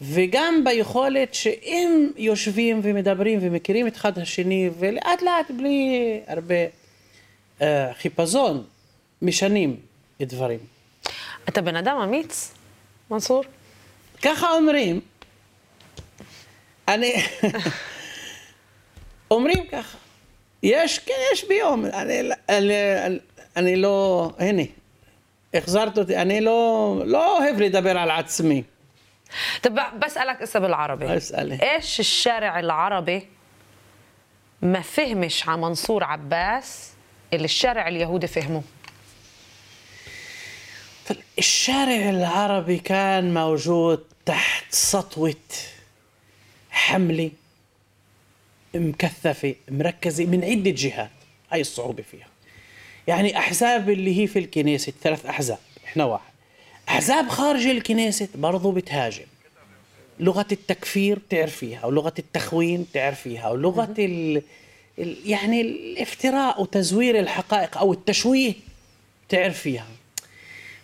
וגם 0.00 0.64
ביכולת 0.64 1.34
שאם 1.34 2.10
יושבים 2.16 2.80
ומדברים 2.82 3.38
ומכירים 3.42 3.86
את 3.86 3.96
אחד 3.96 4.18
השני, 4.18 4.70
ולאט 4.78 5.22
לאט 5.22 5.50
בלי 5.50 6.20
הרבה 6.26 6.54
uh, 7.58 7.62
חיפזון, 7.92 8.64
משנים 9.22 9.76
דברים. 10.20 10.58
אתה 11.48 11.62
בן 11.62 11.76
אדם 11.76 11.96
אמיץ, 11.96 12.52
מנסור? 13.10 13.44
ככה 14.22 14.52
אומרים. 14.52 15.00
אני... 16.88 17.12
אומרים 19.30 19.66
ככה. 19.72 19.98
יש, 20.62 20.98
כן, 20.98 21.14
יש 21.32 21.44
ביום. 21.48 21.84
אני, 21.84 22.20
אני, 22.48 22.74
אני 23.56 23.76
לא... 23.76 24.30
הנה, 24.38 24.62
החזרת 25.54 25.98
אותי. 25.98 26.16
אני 26.16 26.40
לא, 26.40 27.02
לא 27.06 27.38
אוהב 27.38 27.60
לדבר 27.60 27.98
על 27.98 28.10
עצמי. 28.10 28.62
طب 29.62 30.00
بسألك 30.04 30.42
إسا 30.42 30.58
بالعربي. 30.58 31.16
اسألي. 31.16 31.74
إيش 31.74 32.00
الشارع 32.00 32.60
العربي 32.60 33.26
ما 34.62 34.80
فهمش 34.80 35.48
على 35.48 35.60
منصور 35.60 36.04
عباس 36.04 36.92
اللي 37.32 37.44
الشارع 37.44 37.88
اليهودي 37.88 38.26
فهمه؟ 38.26 38.62
طيب، 41.08 41.18
الشارع 41.38 42.10
العربي 42.10 42.78
كان 42.78 43.34
موجود 43.34 44.04
تحت 44.26 44.64
سطوة 44.74 45.34
حملة 46.70 47.30
مكثفة 48.74 49.54
مركزة 49.68 50.26
من 50.26 50.44
عدة 50.44 50.70
جهات 50.70 51.10
هاي 51.52 51.60
الصعوبة 51.60 52.02
فيها. 52.02 52.26
يعني 53.06 53.38
أحزاب 53.38 53.90
اللي 53.90 54.22
هي 54.22 54.26
في 54.26 54.38
الكنيسة 54.38 54.92
ثلاث 55.02 55.26
أحزاب 55.26 55.58
إحنا 55.84 56.04
واحد. 56.04 56.35
أحزاب 56.88 57.28
خارج 57.28 57.66
الكنيسة 57.66 58.28
برضو 58.34 58.70
بتهاجم. 58.70 59.24
لغة 60.20 60.46
التكفير 60.52 61.18
تعرفيها 61.30 61.86
ولغة 61.86 62.14
التخوين 62.18 62.86
تعرفيها 62.92 63.50
ولغة 63.50 63.94
ال... 63.98 64.42
ال... 64.98 65.16
يعني 65.24 65.60
الافتراء 65.60 66.62
وتزوير 66.62 67.18
الحقائق 67.18 67.78
أو 67.78 67.92
التشويه 67.92 68.52
تعرفيها 69.28 69.86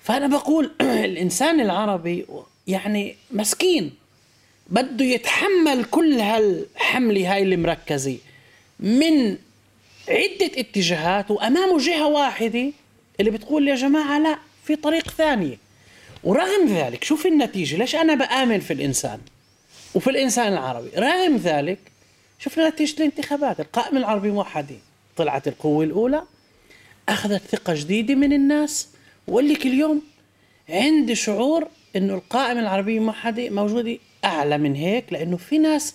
فأنا 0.03 0.27
بقول 0.27 0.71
الإنسان 0.81 1.61
العربي 1.61 2.27
يعني 2.67 3.17
مسكين 3.31 3.91
بده 4.69 5.05
يتحمل 5.05 5.85
كل 5.85 6.21
هالحملة 6.21 7.35
هاي 7.35 7.43
المركزة 7.43 8.17
من 8.81 9.37
عدة 10.09 10.51
اتجاهات 10.57 11.31
وأمامه 11.31 11.79
جهة 11.79 12.07
واحدة 12.07 12.73
اللي 13.21 13.31
بتقول 13.31 13.69
يا 13.69 13.75
جماعة 13.75 14.19
لا 14.19 14.39
في 14.65 14.77
طريق 14.77 15.11
ثانية 15.11 15.59
ورغم 16.25 16.69
ذلك 16.69 17.05
شوف 17.05 17.27
النتيجة 17.27 17.77
ليش 17.77 17.95
أنا 17.95 18.15
بآمن 18.15 18.61
في 18.61 18.73
الإنسان 18.73 19.21
وفي 19.95 20.11
الإنسان 20.11 20.53
العربي؟ 20.53 20.89
رغم 20.97 21.37
ذلك 21.37 21.79
شفنا 22.39 22.69
نتيجة 22.69 22.97
الانتخابات 22.99 23.61
القائمة 23.61 23.99
العربي 23.99 24.31
موحدة 24.31 24.75
طلعت 25.17 25.49
القوة 25.49 25.85
الأولى 25.85 26.23
أخذت 27.09 27.43
ثقة 27.43 27.75
جديدة 27.75 28.15
من 28.15 28.33
الناس 28.33 28.89
وأقول 29.29 29.49
لك 29.49 29.67
اليوم 29.67 30.03
عندي 30.69 31.15
شعور 31.15 31.69
إنه 31.97 32.15
القائمة 32.15 32.61
العربية 32.61 32.99
الموحدة 32.99 33.51
موجودة 33.51 33.99
أعلى 34.25 34.59
من 34.59 34.75
هيك 34.75 35.13
لأنه 35.13 35.37
في 35.37 35.59
ناس 35.59 35.95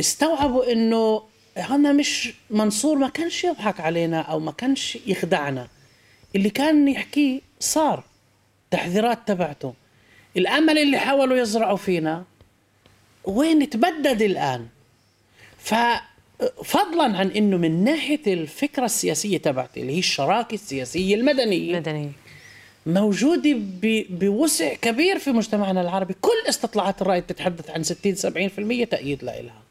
استوعبوا 0.00 0.72
إنه 0.72 1.22
هنا 1.56 1.92
مش 1.92 2.32
منصور 2.50 2.98
ما 2.98 3.08
كانش 3.08 3.44
يضحك 3.44 3.80
علينا 3.80 4.20
أو 4.20 4.40
ما 4.40 4.52
كانش 4.52 4.98
يخدعنا. 5.06 5.68
اللي 6.36 6.50
كان 6.50 6.88
يحكيه 6.88 7.40
صار. 7.60 8.04
تحذيرات 8.70 9.18
تبعته. 9.26 9.74
الأمل 10.36 10.78
اللي 10.78 10.98
حاولوا 10.98 11.36
يزرعوا 11.36 11.76
فينا 11.76 12.24
وين 13.24 13.70
تبدد 13.70 14.22
الآن؟ 14.22 14.66
ففضلا 15.58 17.18
عن 17.18 17.30
إنه 17.30 17.56
من 17.56 17.84
ناحية 17.84 18.20
الفكرة 18.26 18.84
السياسية 18.84 19.38
تبعتي 19.38 19.80
اللي 19.80 19.92
هي 19.94 19.98
الشراكة 19.98 20.54
السياسية 20.54 21.14
المدنية. 21.14 21.76
مدني 21.78 22.12
موجودة 22.86 23.52
ب- 23.56 24.06
بوسع 24.18 24.74
كبير 24.74 25.18
في 25.18 25.30
مجتمعنا 25.32 25.80
العربي. 25.80 26.14
كل 26.20 26.48
استطلاعات 26.48 27.02
الرأي 27.02 27.20
تتحدث 27.20 27.70
عن 27.70 27.82
60 27.82 28.14
70% 28.84 28.84
تأييد 28.90 29.24
لها 29.24 29.62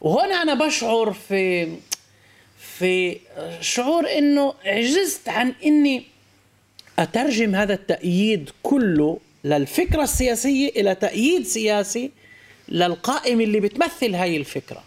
وهنا 0.00 0.42
أنا 0.42 0.54
بشعر 0.54 1.12
في 1.12 1.72
في 2.78 3.18
شعور 3.60 4.08
إنه 4.18 4.54
عجزت 4.64 5.28
عن 5.28 5.54
إني 5.64 6.02
أترجم 6.98 7.54
هذا 7.54 7.74
التأييد 7.74 8.50
كله 8.62 9.18
للفكرة 9.44 10.02
السياسية 10.02 10.68
إلى 10.68 10.94
تأييد 10.94 11.46
سياسي 11.46 12.10
للقائمة 12.68 13.44
اللي 13.44 13.60
بتمثل 13.60 14.14
هاي 14.14 14.36
الفكرة. 14.36 14.82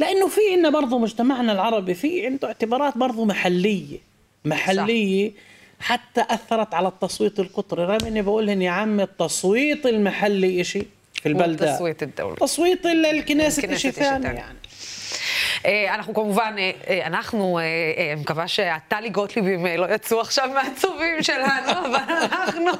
لأنه 0.00 0.28
في 0.28 0.40
عندنا 0.52 0.70
برضه 0.70 0.98
مجتمعنا 0.98 1.52
العربي 1.52 1.94
في 1.94 2.26
عنده 2.26 2.48
اعتبارات 2.48 2.98
برضه 2.98 3.24
محلية. 3.24 3.98
محلية 4.44 5.32
حتى 5.80 6.24
أثرت 6.30 6.74
على 6.74 6.88
التصويت 6.88 7.40
القطري. 7.40 7.84
رغم 7.84 8.06
إني 8.06 8.22
بقول 8.22 8.46
لهم 8.46 8.62
يا 8.62 8.70
عم 8.70 9.00
التصويت 9.00 9.86
المحلي 9.86 10.60
إشي 10.60 10.82
في 11.14 11.28
البلدات 11.28 11.68
والتصويت 11.68 12.02
الدولي. 12.02 12.36
تصويت 12.36 12.86
الكنيسة 12.86 13.62
الكنيسة 13.62 13.88
إشي 13.88 13.92
ثاني. 13.92 14.24
يعني. 14.24 14.58
אנחנו 15.88 16.14
כמובן, 16.14 16.54
אה, 16.58 16.70
אה, 16.88 17.06
אנחנו, 17.06 17.58
אה, 17.58 17.62
אה, 17.62 18.14
מקווה 18.16 18.48
שהטלי 18.48 19.08
גוטליבים 19.08 19.66
אה, 19.66 19.76
לא 19.76 19.94
יצאו 19.94 20.20
עכשיו 20.20 20.48
מהעצובים 20.54 21.22
שלנו, 21.22 21.70
אבל 21.86 22.14
אנחנו, 22.32 22.70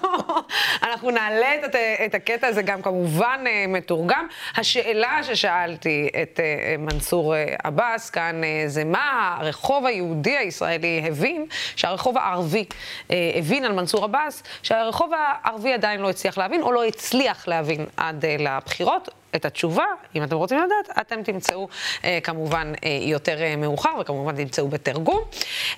אנחנו 0.83 1.11
נעלה 1.11 1.55
את, 1.55 1.75
את 2.07 2.15
הקטע 2.15 2.47
הזה 2.47 2.63
גם 2.63 2.83
כמובן 2.83 3.45
אה, 3.47 3.65
מתורגם. 3.69 4.27
השאלה 4.57 5.21
ששאלתי 5.23 6.09
את 6.23 6.41
אה, 6.41 6.77
מנסור 6.79 7.35
אה, 7.35 7.55
עבאס 7.65 8.11
כאן 8.11 8.45
אה, 8.45 8.65
זה 8.67 8.85
מה 8.85 9.37
הרחוב 9.41 9.87
היהודי 9.87 10.37
הישראלי 10.37 11.03
הבין, 11.09 11.47
שהרחוב 11.77 12.19
הערבי 12.19 12.65
אה, 13.11 13.17
הבין 13.35 13.65
על 13.65 13.73
מנסור 13.73 14.05
עבאס, 14.05 14.43
שהרחוב 14.63 15.11
הערבי 15.15 15.73
עדיין 15.73 16.01
לא 16.01 16.11
הצליח 16.11 16.39
להבין, 16.39 16.63
או 16.63 16.73
לא 16.73 16.85
הצליח 16.85 17.49
להבין 17.49 17.87
עד 17.97 18.25
אה, 18.25 18.37
לבחירות. 18.39 19.18
את 19.37 19.45
התשובה, 19.45 19.85
אם 20.15 20.23
אתם 20.23 20.37
רוצים 20.37 20.59
לדעת, 20.59 20.99
אתם 21.01 21.23
תמצאו 21.23 21.69
אה, 22.05 22.19
כמובן 22.23 22.73
אה, 22.85 22.99
יותר 23.03 23.43
אה, 23.43 23.57
מאוחר, 23.57 23.91
וכמובן 24.01 24.37
תמצאו 24.37 24.69
בתרגום. 24.69 25.21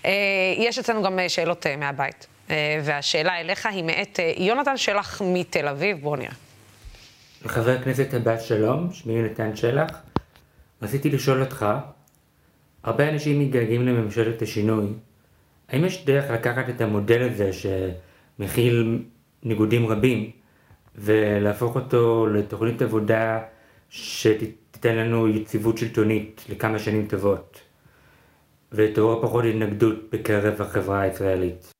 אה, 0.04 0.10
יש 0.58 0.78
אצלנו 0.78 1.02
גם 1.02 1.18
אה, 1.18 1.28
שאלות 1.28 1.66
אה, 1.66 1.76
מהבית, 1.76 2.26
אה, 2.50 2.80
והשאלה 2.84 3.40
אליך 3.40 3.66
היא 3.66 3.84
מאת 3.84 4.20
אה, 4.20 4.32
יונתן 4.36 4.76
שלח 4.76 5.22
מתל 5.24 5.68
אביב, 5.68 6.00
בואו 6.00 6.16
נראה. 6.16 6.34
חבר 7.46 7.70
הכנסת 7.70 8.14
הבא 8.14 8.38
שלום, 8.38 8.92
שמי 8.92 9.12
יונתן 9.12 9.56
שלח. 9.56 9.90
רציתי 10.82 11.10
לשאול 11.10 11.40
אותך, 11.42 11.66
הרבה 12.84 13.08
אנשים 13.08 13.40
מתגעגעים 13.40 13.86
לממשלת 13.86 14.42
השינוי. 14.42 14.86
האם 15.68 15.84
יש 15.84 16.04
דרך 16.04 16.30
לקחת 16.30 16.68
את 16.68 16.80
המודל 16.80 17.22
הזה 17.22 17.50
שמכיל 17.52 19.02
ניגודים 19.42 19.86
רבים 19.86 20.30
ולהפוך 20.94 21.74
אותו 21.74 22.26
לתוכנית 22.26 22.82
עבודה 22.82 23.38
שתיתן 23.90 24.96
לנו 24.96 25.28
יציבות 25.28 25.78
שלטונית 25.78 26.44
לכמה 26.48 26.78
שנים 26.78 27.06
טובות 27.06 27.60
ותעורר 28.72 29.22
פחות 29.22 29.44
התנגדות 29.44 30.10
בקרב 30.10 30.60
החברה 30.60 31.00
הישראלית? 31.00 31.72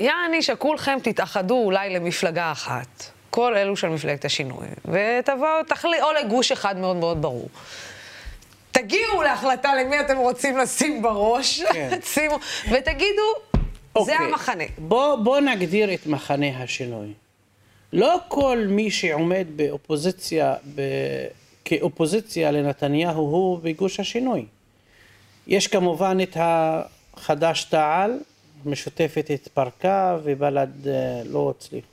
יעני 0.00 0.42
שכולכם 0.42 0.98
תתאחדו 1.02 1.54
אולי 1.64 1.94
למפלגה 1.94 2.52
אחת, 2.52 3.10
כל 3.30 3.56
אלו 3.56 3.76
של 3.76 3.88
מפלגת 3.88 4.24
השינוי, 4.24 4.66
ותבואו, 4.84 5.64
תחלי, 5.66 6.02
או 6.02 6.08
לגוש 6.12 6.52
אחד 6.52 6.78
מאוד 6.78 6.96
מאוד 6.96 7.22
ברור. 7.22 7.48
תגיעו 8.70 9.22
להחלטה 9.22 9.74
למי 9.74 10.00
אתם 10.00 10.16
רוצים 10.16 10.58
לשים 10.58 11.02
בראש, 11.02 11.62
כן. 11.62 11.98
שימו, 12.14 12.38
ותגידו, 12.72 13.22
זה 13.52 13.60
אוקיי. 13.96 14.16
המחנה. 14.16 14.64
בוא, 14.78 15.16
בוא 15.16 15.40
נגדיר 15.40 15.94
את 15.94 16.06
מחנה 16.06 16.62
השינוי. 16.62 17.12
לא 17.92 18.18
כל 18.28 18.64
מי 18.68 18.90
שעומד 18.90 19.46
באופוזיציה, 19.56 20.54
ב... 20.74 20.82
כאופוזיציה 21.64 22.50
לנתניהו 22.50 23.20
הוא 23.20 23.58
בגוש 23.62 24.00
השינוי. 24.00 24.46
יש 25.46 25.66
כמובן 25.66 26.18
את 26.22 26.36
החד"ש 26.40 27.64
תע"ל, 27.64 28.18
משותפת 28.64 29.30
התפרקה 29.34 30.18
ובל"ד 30.24 30.88
אה, 30.88 31.22
לא 31.24 31.52
הצליחו. 31.56 31.86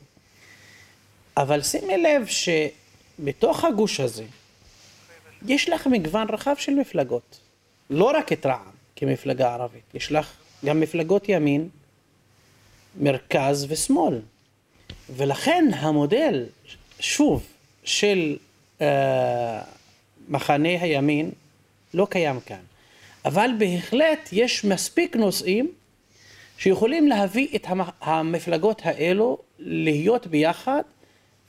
אבל 1.38 1.62
שימי 1.62 1.97
לב 1.97 2.27
שבתוך 2.27 3.63
הגוש 3.63 3.99
הזה 3.99 4.23
יש 5.45 5.69
לך 5.69 5.88
מגוון 5.88 6.27
רחב 6.29 6.55
של 6.57 6.73
מפלגות. 6.73 7.39
לא 7.89 8.12
רק 8.17 8.33
את 8.33 8.45
רע"מ 8.45 8.71
כמפלגה 8.95 9.53
ערבית, 9.53 9.83
יש 9.93 10.12
לך 10.12 10.33
גם 10.65 10.79
מפלגות 10.79 11.29
ימין, 11.29 11.69
מרכז 12.99 13.65
ושמאל. 13.69 14.19
ולכן 15.10 15.65
המודל, 15.73 16.45
שוב, 17.00 17.43
של 17.84 18.38
אה, 18.82 19.62
מחנה 20.30 20.69
הימין 20.69 21.32
לא 21.93 22.08
קיים 22.10 22.39
כאן. 22.39 22.60
אבל 23.26 23.50
בהחלט 23.58 24.30
יש 24.32 24.65
מספיק 24.65 25.15
נושאים 25.15 25.67
שיכולים 26.58 27.08
להביא 27.08 27.47
את 27.56 27.63
המ- 27.67 27.82
המפלגות 28.02 28.82
האלו 28.86 29.38
להיות 29.60 30.28
ביחד 30.28 30.82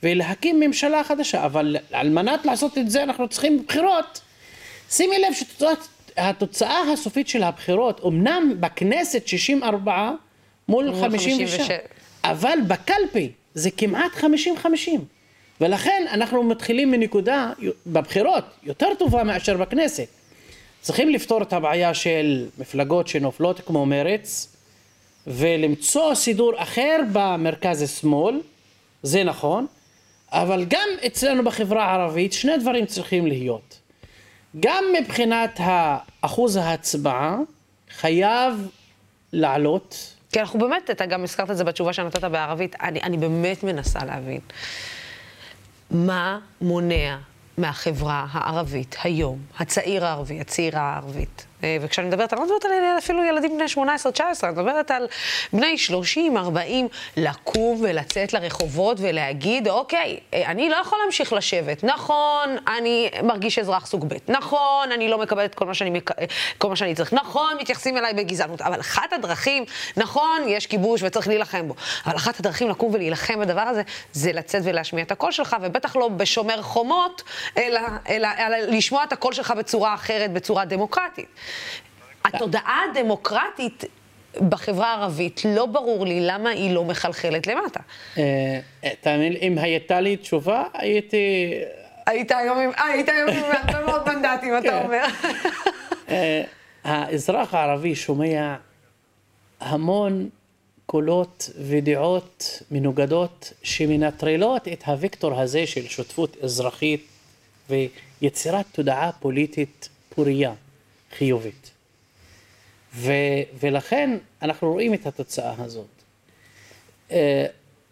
ולהקים 0.03 0.59
ממשלה 0.59 1.03
חדשה, 1.03 1.45
אבל 1.45 1.75
על 1.91 2.09
מנת 2.09 2.45
לעשות 2.45 2.77
את 2.77 2.89
זה 2.91 3.03
אנחנו 3.03 3.27
צריכים 3.27 3.65
בחירות. 3.67 4.21
שימי 4.91 5.15
לב 5.19 5.33
שהתוצאה 6.17 6.81
הסופית 6.93 7.27
של 7.27 7.43
הבחירות, 7.43 8.01
אמנם 8.05 8.53
בכנסת 8.59 9.27
64 9.27 10.11
מול 10.67 10.89
מול 10.89 11.01
56, 11.01 11.51
56. 11.59 11.71
אבל 12.23 12.59
בקלפי 12.67 13.31
זה 13.53 13.71
כמעט 13.71 14.11
50-50. 14.11 14.65
ולכן 15.61 16.05
אנחנו 16.11 16.43
מתחילים 16.43 16.91
מנקודה 16.91 17.51
בבחירות 17.87 18.43
יותר 18.63 18.87
טובה 18.99 19.23
מאשר 19.23 19.57
בכנסת. 19.57 20.07
צריכים 20.81 21.09
לפתור 21.09 21.41
את 21.41 21.53
הבעיה 21.53 21.93
של 21.93 22.47
מפלגות 22.57 23.07
שנופלות 23.07 23.59
כמו 23.59 23.85
מרץ 23.85 24.55
ולמצוא 25.27 26.15
סידור 26.15 26.53
אחר 26.57 26.99
במרכז 27.11 27.81
השמאל, 27.81 28.41
זה 29.03 29.23
נכון, 29.23 29.67
אבל 30.31 30.65
גם 30.69 30.89
אצלנו 31.07 31.43
בחברה 31.43 31.85
הערבית 31.85 32.33
שני 32.33 32.57
דברים 32.57 32.85
צריכים 32.85 33.27
להיות. 33.27 33.79
גם 34.59 34.83
מבחינת 34.99 35.59
אחוז 36.21 36.55
ההצבעה 36.55 37.37
חייב 37.89 38.67
לעלות 39.33 40.13
כי 40.31 40.39
אנחנו 40.39 40.59
באמת, 40.59 40.89
אתה 40.89 41.05
גם 41.05 41.23
הזכרת 41.23 41.51
את 41.51 41.57
זה 41.57 41.63
בתשובה 41.63 41.93
שנתת 41.93 42.23
בערבית, 42.23 42.75
אני, 42.81 43.01
אני 43.01 43.17
באמת 43.17 43.63
מנסה 43.63 44.05
להבין. 44.05 44.41
מה 45.91 46.39
מונע 46.61 47.17
מהחברה 47.57 48.25
הערבית 48.31 48.95
היום, 49.03 49.39
הצעיר 49.59 50.05
הערבי, 50.05 50.39
הצעירה 50.41 50.81
הערבית? 50.81 51.45
אה, 51.63 51.77
וכשאני 51.81 52.07
מדברת, 52.07 52.33
אני 52.33 52.39
לא 52.41 52.45
מדברת 52.45 52.65
על 52.65 52.97
אפילו 52.97 53.23
ילדים 53.23 53.57
בני 53.57 53.85
18-19, 54.15 54.19
אני 54.43 54.51
מדברת 54.51 54.91
על 54.91 55.07
בני 55.53 55.75
30-40, 56.35 56.57
לקום 57.17 57.81
ולצאת 57.81 58.33
לרחובות 58.33 58.97
ולהגיד, 58.99 59.67
אוקיי, 59.67 60.19
אה, 60.33 60.51
אני 60.51 60.69
לא 60.69 60.75
יכול 60.75 60.99
להמשיך 61.03 61.33
לשבת. 61.33 61.83
נכון, 61.83 62.57
אני 62.67 63.09
מרגיש 63.23 63.59
אזרח 63.59 63.85
סוג 63.85 64.05
ב', 64.07 64.15
נכון, 64.27 64.91
אני 64.91 65.07
לא 65.09 65.17
מקבל 65.17 65.45
את 65.45 65.55
כל 65.55 65.65
מה 65.65 65.73
שאני, 65.73 65.89
מק... 65.89 66.11
כל 66.57 66.69
מה 66.69 66.75
שאני 66.75 66.95
צריך, 66.95 67.13
נכון, 67.13 67.57
מתייחסים 67.59 67.97
אליי 67.97 68.13
בגזענות, 68.13 68.61
אבל 68.61 68.79
אחת 68.79 69.13
הדרכים, 69.13 69.65
נכון, 69.97 70.41
יש 70.47 70.67
כיבוש 70.67 71.03
וצריך 71.03 71.27
להילחם 71.27 71.67
בו, 71.67 71.75
אבל 72.05 72.15
אחת 72.15 72.39
הדרכים 72.39 72.69
לקום 72.69 72.93
ולהילחם 72.93 73.39
בדבר 73.39 73.61
הזה, 73.61 73.81
זה 74.11 74.33
לצאת 74.33 74.61
ולהשמיע 74.65 75.03
את 75.03 75.11
הקול 75.11 75.31
שלך, 75.31 75.55
ובטח 75.61 75.95
לא 75.95 76.07
בשומר 76.07 76.61
חומות, 76.61 77.23
אלא, 77.57 77.81
אלא, 78.09 78.27
אלא 78.37 78.57
לשמוע 78.57 79.03
את 79.03 79.13
הקול 79.13 79.33
שלך 79.33 79.51
בצורה 79.51 79.93
אחרת, 79.93 80.33
בצורה 80.33 80.65
דמוקרטית. 80.65 81.27
התודעה 82.25 82.81
הדמוקרטית 82.91 83.83
בחברה 84.49 84.93
הערבית, 84.93 85.41
לא 85.45 85.65
ברור 85.65 86.05
לי 86.05 86.19
למה 86.21 86.49
היא 86.49 86.73
לא 86.73 86.85
מחלחלת 86.85 87.47
למטה. 87.47 87.79
אה, 88.17 88.59
תאמין 89.01 89.33
לי, 89.33 89.39
אם 89.41 89.57
הייתה 89.57 90.01
לי 90.01 90.17
תשובה, 90.17 90.63
הייתי... 90.73 91.53
היית 92.05 92.31
היום 92.31 92.57
עם, 92.59 92.71
אה, 92.77 93.23
הרבה 93.63 93.85
מאוד 93.87 94.01
מנדטים, 94.09 94.57
אתה 94.57 94.67
כן. 94.67 94.81
אומר. 94.85 95.05
אה, 96.09 96.43
האזרח 96.83 97.53
הערבי 97.53 97.95
שומע 97.95 98.55
המון 99.59 100.29
קולות 100.85 101.49
ודעות 101.67 102.61
מנוגדות 102.71 103.53
שמנטרלות 103.63 104.67
את 104.67 104.83
הוקטור 104.83 105.41
הזה 105.41 105.67
של 105.67 105.87
שותפות 105.87 106.37
אזרחית 106.43 107.07
ויצירת 107.69 108.65
תודעה 108.71 109.11
פוליטית 109.19 109.89
פורייה, 110.09 110.53
חיובית. 111.17 111.71
ו, 112.95 113.11
ולכן 113.59 114.17
אנחנו 114.41 114.71
רואים 114.71 114.93
את 114.93 115.05
התוצאה 115.05 115.53
הזאת. 115.57 115.85
אה, 117.11 117.45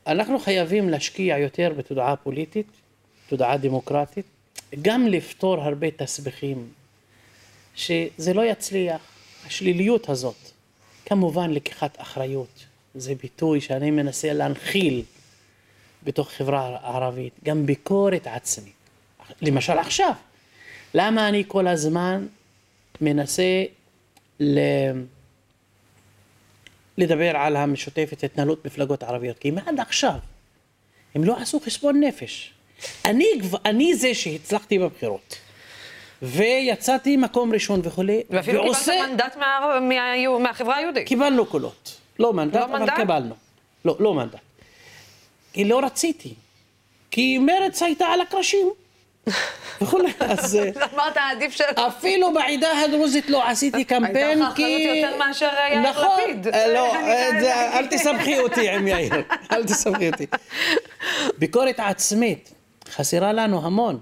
אנחנו 0.08 0.40
חייבים 0.40 0.90
להשקיע 0.90 1.38
יותר 1.38 1.74
בתודעה 1.78 2.16
פוליטית, 2.16 2.68
תודעה 3.30 3.58
דמוקרטית, 3.58 4.26
גם 4.82 5.08
לפתור 5.08 5.62
הרבה 5.62 5.92
תסביכים, 5.92 6.68
שזה 7.76 8.34
לא 8.34 8.46
יצליח, 8.46 9.02
השליליות 9.46 10.10
הזאת. 10.10 10.36
כמובן 11.06 11.52
לקיחת 11.52 12.02
אחריות, 12.02 12.66
זה 12.96 13.16
ביטוי 13.16 13.62
שאני 13.62 13.92
מנסה 13.92 14.34
להנחיל 14.34 15.04
בתוך 16.04 16.32
חברה 16.32 16.78
ערבית, 16.84 17.34
גם 17.44 17.66
ביקורת 17.66 18.28
עצמית. 18.28 18.74
למשל 19.42 19.78
עכשיו, 19.78 20.14
למה 20.94 21.30
אני 21.30 21.44
כל 21.48 21.68
הזמן 21.68 22.26
מנסה 23.02 23.64
ל... 24.40 24.60
לדבר 26.98 27.38
על 27.38 27.56
המשותפת, 27.56 28.24
התנהלות 28.24 28.66
מפלגות 28.66 29.04
ערביות, 29.04 29.40
כי 29.40 29.52
עד 29.68 29.80
עכשיו 29.80 30.16
הם 31.16 31.24
לא 31.24 31.38
עשו 31.38 31.60
חשבון 31.60 32.04
נפש. 32.04 32.54
אני, 33.06 33.26
אני 33.66 33.96
זה 33.96 34.14
שהצלחתי 34.14 34.80
בבחירות, 34.80 35.36
ויצאתי 36.22 37.18
מקום 37.18 37.54
ראשון 37.54 37.82
וכולי, 37.84 38.22
ואפילו 38.30 38.64
קיבלת 38.64 39.10
מנדט 39.10 39.36
מה- 39.38 39.80
מה- 39.82 40.40
מהחברה 40.40 40.76
היהודית. 40.76 41.08
קיבלנו 41.08 41.46
קולות. 41.46 41.98
לא 42.20 42.34
מנדט, 42.34 42.56
לא 42.56 42.66
אבל 42.66 42.80
מנדט? 42.80 42.94
קיבלנו. 42.96 43.36
לא, 43.86 43.96
לא 44.00 44.14
מנדט. 44.14 44.40
כי 45.54 45.66
לא 45.66 45.80
רציתי. 45.86 46.34
כי 47.12 47.38
מרץ 47.38 47.82
הייתה 47.82 48.06
על 48.06 48.22
הקרשים. 48.22 48.68
וכולי, 49.82 50.12
אז 50.20 50.56
אה, 50.56 50.70
אמרת, 50.94 51.18
עדיף 51.18 51.52
ש... 51.52 51.62
אפילו 51.62 52.34
בעדה 52.34 52.70
הדרוזית 52.86 53.30
לא 53.30 53.48
עשיתי 53.48 53.84
קמפיין, 53.84 54.16
הייתה 54.16 54.46
לך 54.50 54.56
כי... 54.56 54.64
אחריות 54.64 54.96
יותר 54.96 55.18
מאשר 55.18 55.50
יאיר 55.70 55.80
נכון, 55.80 56.20
לפיד. 56.24 56.48
אה, 56.48 56.68
לא, 56.68 56.96
אה. 56.96 57.80
אל 57.80 57.88
תסבכי 57.88 58.40
אותי 58.40 58.70
עם 58.70 58.88
יאיר, 58.88 59.14
אל 59.52 59.64
תסבכי 59.64 60.08
אותי. 60.08 60.26
ביקורת 61.38 61.80
עצמית 61.80 62.54
חסרה 62.90 63.34
לנו 63.34 63.66
המון, 63.66 64.00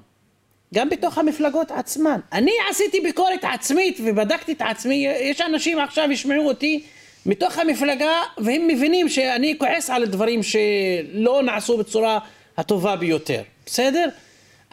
גם 0.74 0.90
בתוך 0.90 1.18
המפלגות 1.18 1.72
עצמן. 1.72 2.20
אני 2.34 2.52
עשיתי 2.70 3.00
ביקורת 3.00 3.44
עצמית 3.44 4.00
ובדקתי 4.06 4.52
את 4.52 4.62
עצמי, 4.62 5.08
יש 5.22 5.42
אנשים 5.42 5.80
עכשיו 5.80 6.12
ישמעו 6.12 6.48
אותי 6.48 6.84
מתוך 7.26 7.58
המפלגה 7.58 8.22
והם 8.38 8.68
מבינים 8.68 9.10
שאני 9.10 9.56
כועס 9.60 9.90
על 9.90 10.06
דברים 10.06 10.44
שלא 10.44 11.42
נעשו 11.44 11.78
בצורה 11.78 12.20
הטובה 12.58 12.96
ביותר, 12.96 13.42
בסדר? 13.66 14.10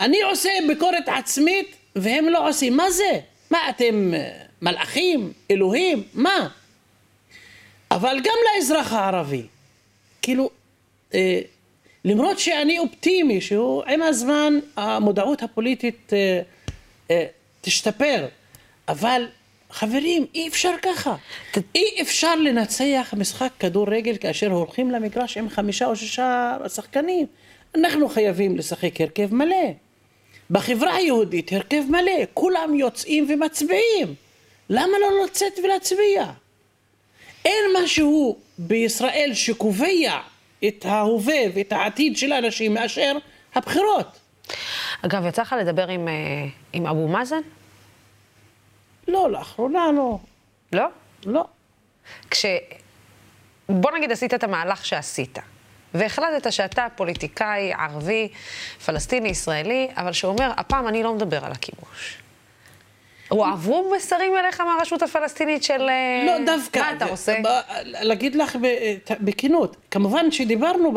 אני 0.03 0.23
עושה 0.23 0.51
ביקורת 0.69 1.09
עצמית 1.09 1.77
והם 1.97 2.29
לא 2.29 2.49
עושים, 2.49 2.77
מה 2.77 2.91
זה? 2.91 3.21
מה 3.51 3.59
אתם 3.71 4.15
אה, 4.15 4.31
מלאכים? 4.63 5.33
אלוהים? 5.51 6.03
מה? 6.15 6.49
אבל 7.91 8.17
גם 8.25 8.35
לאזרח 8.57 8.93
הערבי, 8.93 9.43
כאילו, 10.23 10.51
אה, 11.15 11.41
למרות 12.05 12.39
שאני 12.39 12.79
אופטימי 12.79 13.41
שהוא 13.41 13.83
עם 13.85 14.03
הזמן 14.03 14.59
המודעות 14.77 15.43
הפוליטית 15.43 16.13
אה, 16.13 16.41
אה, 17.11 17.27
תשתפר, 17.61 18.27
אבל 18.89 19.29
חברים, 19.71 20.27
אי 20.35 20.49
אפשר 20.49 20.75
ככה. 20.83 21.17
אי 21.75 22.03
אפשר 22.03 22.35
לנצח 22.35 23.15
משחק 23.17 23.51
כדורגל 23.59 24.17
כאשר 24.17 24.51
הולכים 24.51 24.91
למגרש 24.91 25.37
עם 25.37 25.49
חמישה 25.49 25.87
או 25.87 25.97
שישה 25.97 26.57
שחקנים. 26.75 27.27
אנחנו 27.75 28.09
חייבים 28.09 28.57
לשחק 28.57 29.01
הרכב 29.01 29.35
מלא. 29.35 29.73
בחברה 30.53 30.95
היהודית 30.95 31.53
הרכב 31.53 31.83
מלא, 31.89 32.25
כולם 32.35 32.75
יוצאים 32.75 33.27
ומצביעים. 33.29 34.15
למה 34.71 34.99
לא 35.01 35.25
לצאת 35.25 35.53
ולהצביע? 35.65 36.27
אין 37.45 37.65
משהו 37.83 38.39
בישראל 38.59 39.31
שקובע 39.35 40.21
את 40.69 40.85
ההווה 40.85 41.41
ואת 41.55 41.73
העתיד 41.73 42.17
של 42.17 42.33
האנשים 42.33 42.75
מאשר 42.75 43.17
הבחירות. 43.55 44.19
אגב, 45.03 45.27
יצא 45.27 45.43
לך 45.43 45.55
לדבר 45.61 45.89
עם, 45.89 46.09
אה, 46.09 46.15
עם 46.73 46.87
אבו 46.87 47.09
מאזן? 47.09 47.41
לא, 49.09 49.31
לאחרונה 49.31 49.93
לא. 49.97 50.19
לא? 50.73 50.87
לא. 51.27 51.45
כש... 52.31 52.47
בוא 53.69 53.91
נגיד 53.91 54.13
עשית 54.13 54.35
את 54.35 54.45
המהלך 54.45 54.87
שעשית, 54.87 55.39
והחלטת 55.95 56.53
שאתה 56.53 56.87
פוליטיקאי 56.97 57.73
ערבי, 57.73 58.29
פלסטיני, 58.87 59.29
ישראלי, 59.29 59.89
אבל 59.97 60.13
שאומר, 60.13 60.51
הפעם 60.57 60.89
אני 60.89 61.03
לא 61.03 61.15
מדבר 61.15 61.45
על 61.45 61.53
הכיבוש. 61.53 62.17
הועברו 63.29 63.93
מסרים 63.97 64.37
אליך 64.37 64.61
מהרשות 64.61 65.03
הפלסטינית 65.03 65.63
של... 65.63 65.89
אה, 65.89 66.25
לא, 66.27 66.45
דווקא. 66.47 66.79
מה 66.79 66.93
אתה 66.93 67.05
עושה? 67.05 67.35
להגיד 67.85 68.35
לך 68.35 68.57
בכנות, 69.21 69.77
כמובן 69.91 70.31
שדיברנו 70.31 70.95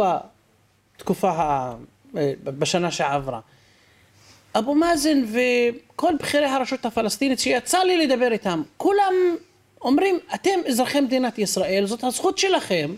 בתקופה, 0.97 1.29
ה- 1.29 1.73
בשנה 2.43 2.91
שעברה. 2.91 3.39
אבו 4.57 4.75
מאזן 4.75 5.21
וכל 5.33 6.13
בכירי 6.19 6.45
הרשות 6.45 6.85
הפלסטינית 6.85 7.39
שיצא 7.39 7.79
לי 7.79 8.07
לדבר 8.07 8.31
איתם, 8.31 8.61
כולם 8.77 9.13
אומרים, 9.81 10.19
אתם 10.35 10.59
אזרחי 10.67 11.01
מדינת 11.01 11.39
ישראל, 11.39 11.85
זאת 11.85 12.03
הזכות 12.03 12.37
שלכם 12.37 12.91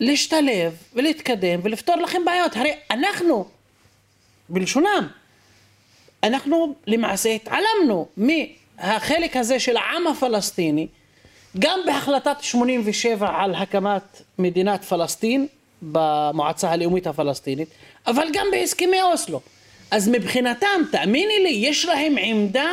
להשתלב 0.00 0.76
ולהתקדם 0.94 1.60
ולפתור 1.62 1.96
לכם 1.96 2.24
בעיות. 2.24 2.56
הרי 2.56 2.72
אנחנו, 2.90 3.48
בלשונם, 4.48 5.08
אנחנו 6.22 6.74
למעשה 6.86 7.28
התעלמנו 7.28 8.08
מהחלק 8.16 9.36
הזה 9.36 9.60
של 9.60 9.76
העם 9.76 10.06
הפלסטיני, 10.06 10.86
גם 11.58 11.80
בהחלטת 11.86 12.36
87 12.40 13.42
על 13.42 13.54
הקמת 13.54 14.22
מדינת 14.38 14.84
פלסטין 14.84 15.46
במועצה 15.82 16.70
הלאומית 16.70 17.06
הפלסטינית, 17.06 17.68
אבל 18.06 18.26
גם 18.32 18.46
בהסכמי 18.52 19.02
אוסלו. 19.02 19.40
אז 19.90 20.08
מבחינתם, 20.08 20.82
תאמיני 20.92 21.38
לי, 21.42 21.48
יש 21.68 21.84
להם 21.84 22.14
עמדה 22.18 22.70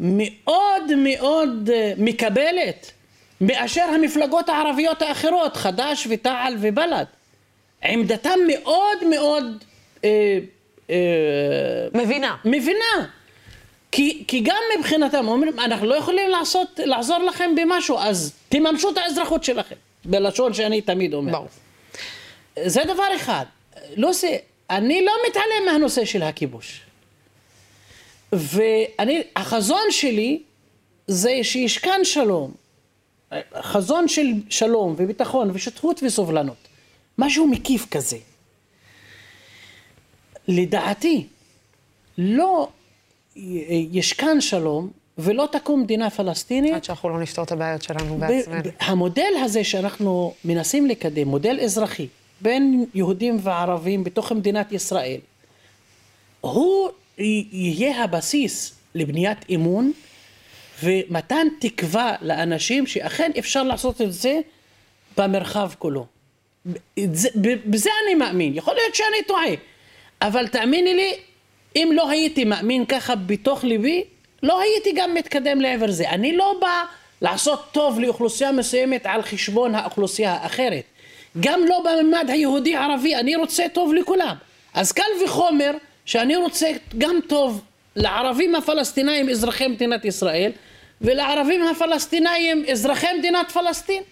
מאוד 0.00 0.94
מאוד 0.96 1.70
מקבלת 1.98 2.92
מאשר 3.46 3.82
המפלגות 3.82 4.48
הערביות 4.48 5.02
האחרות, 5.02 5.56
חד"ש 5.56 6.06
ותע"ל 6.10 6.56
ובל"ד. 6.60 7.04
עמדתם 7.84 8.38
מאוד 8.46 9.04
מאוד 9.10 9.64
אה, 10.04 10.38
אה, 10.90 10.96
מבינה. 11.94 12.36
מבינה. 12.44 13.06
כי, 13.92 14.24
כי 14.28 14.40
גם 14.40 14.62
מבחינתם 14.78 15.28
אומרים, 15.28 15.60
אנחנו 15.60 15.86
לא 15.86 15.94
יכולים 15.94 16.30
לעשות, 16.30 16.80
לעזור 16.84 17.18
לכם 17.18 17.54
במשהו, 17.56 17.98
אז 17.98 18.32
תממשו 18.48 18.90
את 18.90 18.96
האזרחות 18.96 19.44
שלכם, 19.44 19.74
בלשון 20.04 20.54
שאני 20.54 20.80
תמיד 20.80 21.14
אומר. 21.14 21.32
ברור. 21.32 21.48
זה 22.64 22.84
דבר 22.84 23.16
אחד. 23.16 23.44
לא 23.96 24.12
זה, 24.12 24.36
אני 24.70 25.04
לא 25.04 25.12
מתעלם 25.28 25.72
מהנושא 25.72 26.04
של 26.04 26.22
הכיבוש. 26.22 26.80
ואני, 28.32 29.22
החזון 29.36 29.86
שלי 29.90 30.42
זה 31.06 31.38
שיש 31.42 31.78
כאן 31.78 32.00
שלום, 32.04 32.54
חזון 33.60 34.08
של 34.08 34.26
שלום 34.50 34.94
וביטחון 34.96 35.50
ושותפות 35.54 36.02
וסובלנות, 36.06 36.68
משהו 37.18 37.46
מקיף 37.46 37.86
כזה. 37.90 38.16
לדעתי, 40.48 41.26
לא 42.18 42.68
יש 43.92 44.12
כאן 44.12 44.40
שלום 44.40 44.90
ולא 45.18 45.48
תקום 45.52 45.82
מדינה 45.82 46.10
פלסטינית. 46.10 46.74
עד 46.74 46.84
שאנחנו 46.84 47.08
לא 47.08 47.20
נפתור 47.20 47.44
את 47.44 47.52
הבעיות 47.52 47.82
שלנו 47.82 48.18
בעצמנו. 48.18 48.70
המודל 48.80 49.32
הזה 49.44 49.64
שאנחנו 49.64 50.34
מנסים 50.44 50.86
לקדם, 50.86 51.28
מודל 51.28 51.60
אזרחי, 51.60 52.06
בין 52.40 52.84
יהודים 52.94 53.38
וערבים 53.42 54.04
בתוך 54.04 54.32
מדינת 54.32 54.72
ישראל, 54.72 55.20
הוא 56.40 56.88
יהיה 57.18 58.04
הבסיס 58.04 58.72
לבניית 58.94 59.38
אמון 59.54 59.92
ומתן 60.82 61.46
תקווה 61.60 62.14
לאנשים 62.22 62.86
שאכן 62.86 63.30
אפשר 63.38 63.62
לעשות 63.62 64.00
את 64.00 64.12
זה 64.12 64.40
במרחב 65.16 65.70
כולו. 65.78 66.06
בזה 67.66 67.90
אני 68.06 68.14
מאמין, 68.14 68.56
יכול 68.56 68.74
להיות 68.74 68.94
שאני 68.94 69.22
טועה, 69.26 69.50
אבל 70.22 70.48
תאמיני 70.48 70.94
לי, 70.94 71.14
אם 71.76 71.90
לא 71.94 72.10
הייתי 72.10 72.44
מאמין 72.44 72.86
ככה 72.86 73.14
בתוך 73.14 73.64
ליבי, 73.64 74.04
לא 74.42 74.60
הייתי 74.60 74.92
גם 74.92 75.14
מתקדם 75.14 75.60
לעבר 75.60 75.90
זה. 75.90 76.10
אני 76.10 76.36
לא 76.36 76.56
בא 76.60 76.84
לעשות 77.22 77.68
טוב 77.72 78.00
לאוכלוסייה 78.00 78.52
מסוימת 78.52 79.06
על 79.06 79.22
חשבון 79.22 79.74
האוכלוסייה 79.74 80.32
האחרת. 80.32 80.84
גם 81.40 81.60
לא 81.68 81.84
בממד 81.84 82.26
היהודי-ערבי, 82.28 83.16
אני 83.16 83.36
רוצה 83.36 83.64
טוב 83.72 83.94
לכולם. 83.94 84.36
אז 84.74 84.92
קל 84.92 85.02
וחומר 85.24 85.70
שאני 86.04 86.36
רוצה 86.36 86.70
גם 86.98 87.16
טוב 87.28 87.62
לערבים 87.96 88.54
הפלסטינאים 88.54 89.28
אזרחי 89.28 89.66
מדינת 89.66 90.04
ישראל 90.04 90.52
ולערבים 91.00 91.66
הפלסטינאים 91.66 92.64
אזרחי 92.72 93.06
מדינת 93.18 93.50
פלסטין. 93.50 94.02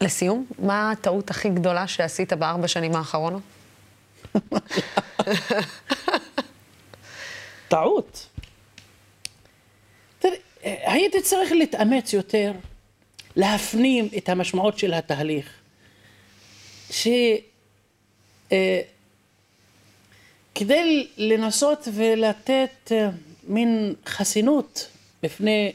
לסיום, 0.00 0.46
מה 0.58 0.90
הטעות 0.90 1.30
הכי 1.30 1.50
גדולה 1.50 1.86
שעשית 1.86 2.32
בארבע 2.32 2.68
שנים 2.68 2.96
האחרונות? 2.96 3.42
טעות. 7.68 8.26
תראי, 10.18 10.36
הייתי 10.62 11.22
צריך 11.22 11.52
להתאמץ 11.52 12.12
יותר, 12.12 12.52
להפנים 13.36 14.08
את 14.16 14.28
המשמעות 14.28 14.78
של 14.78 14.94
התהליך. 14.94 15.52
ש... 16.90 17.08
אה, 18.52 18.80
כדי 20.54 21.08
לנסות 21.16 21.88
ולתת 21.94 22.92
אה, 22.92 23.08
מין 23.44 23.94
חסינות 24.06 24.88
בפני 25.22 25.72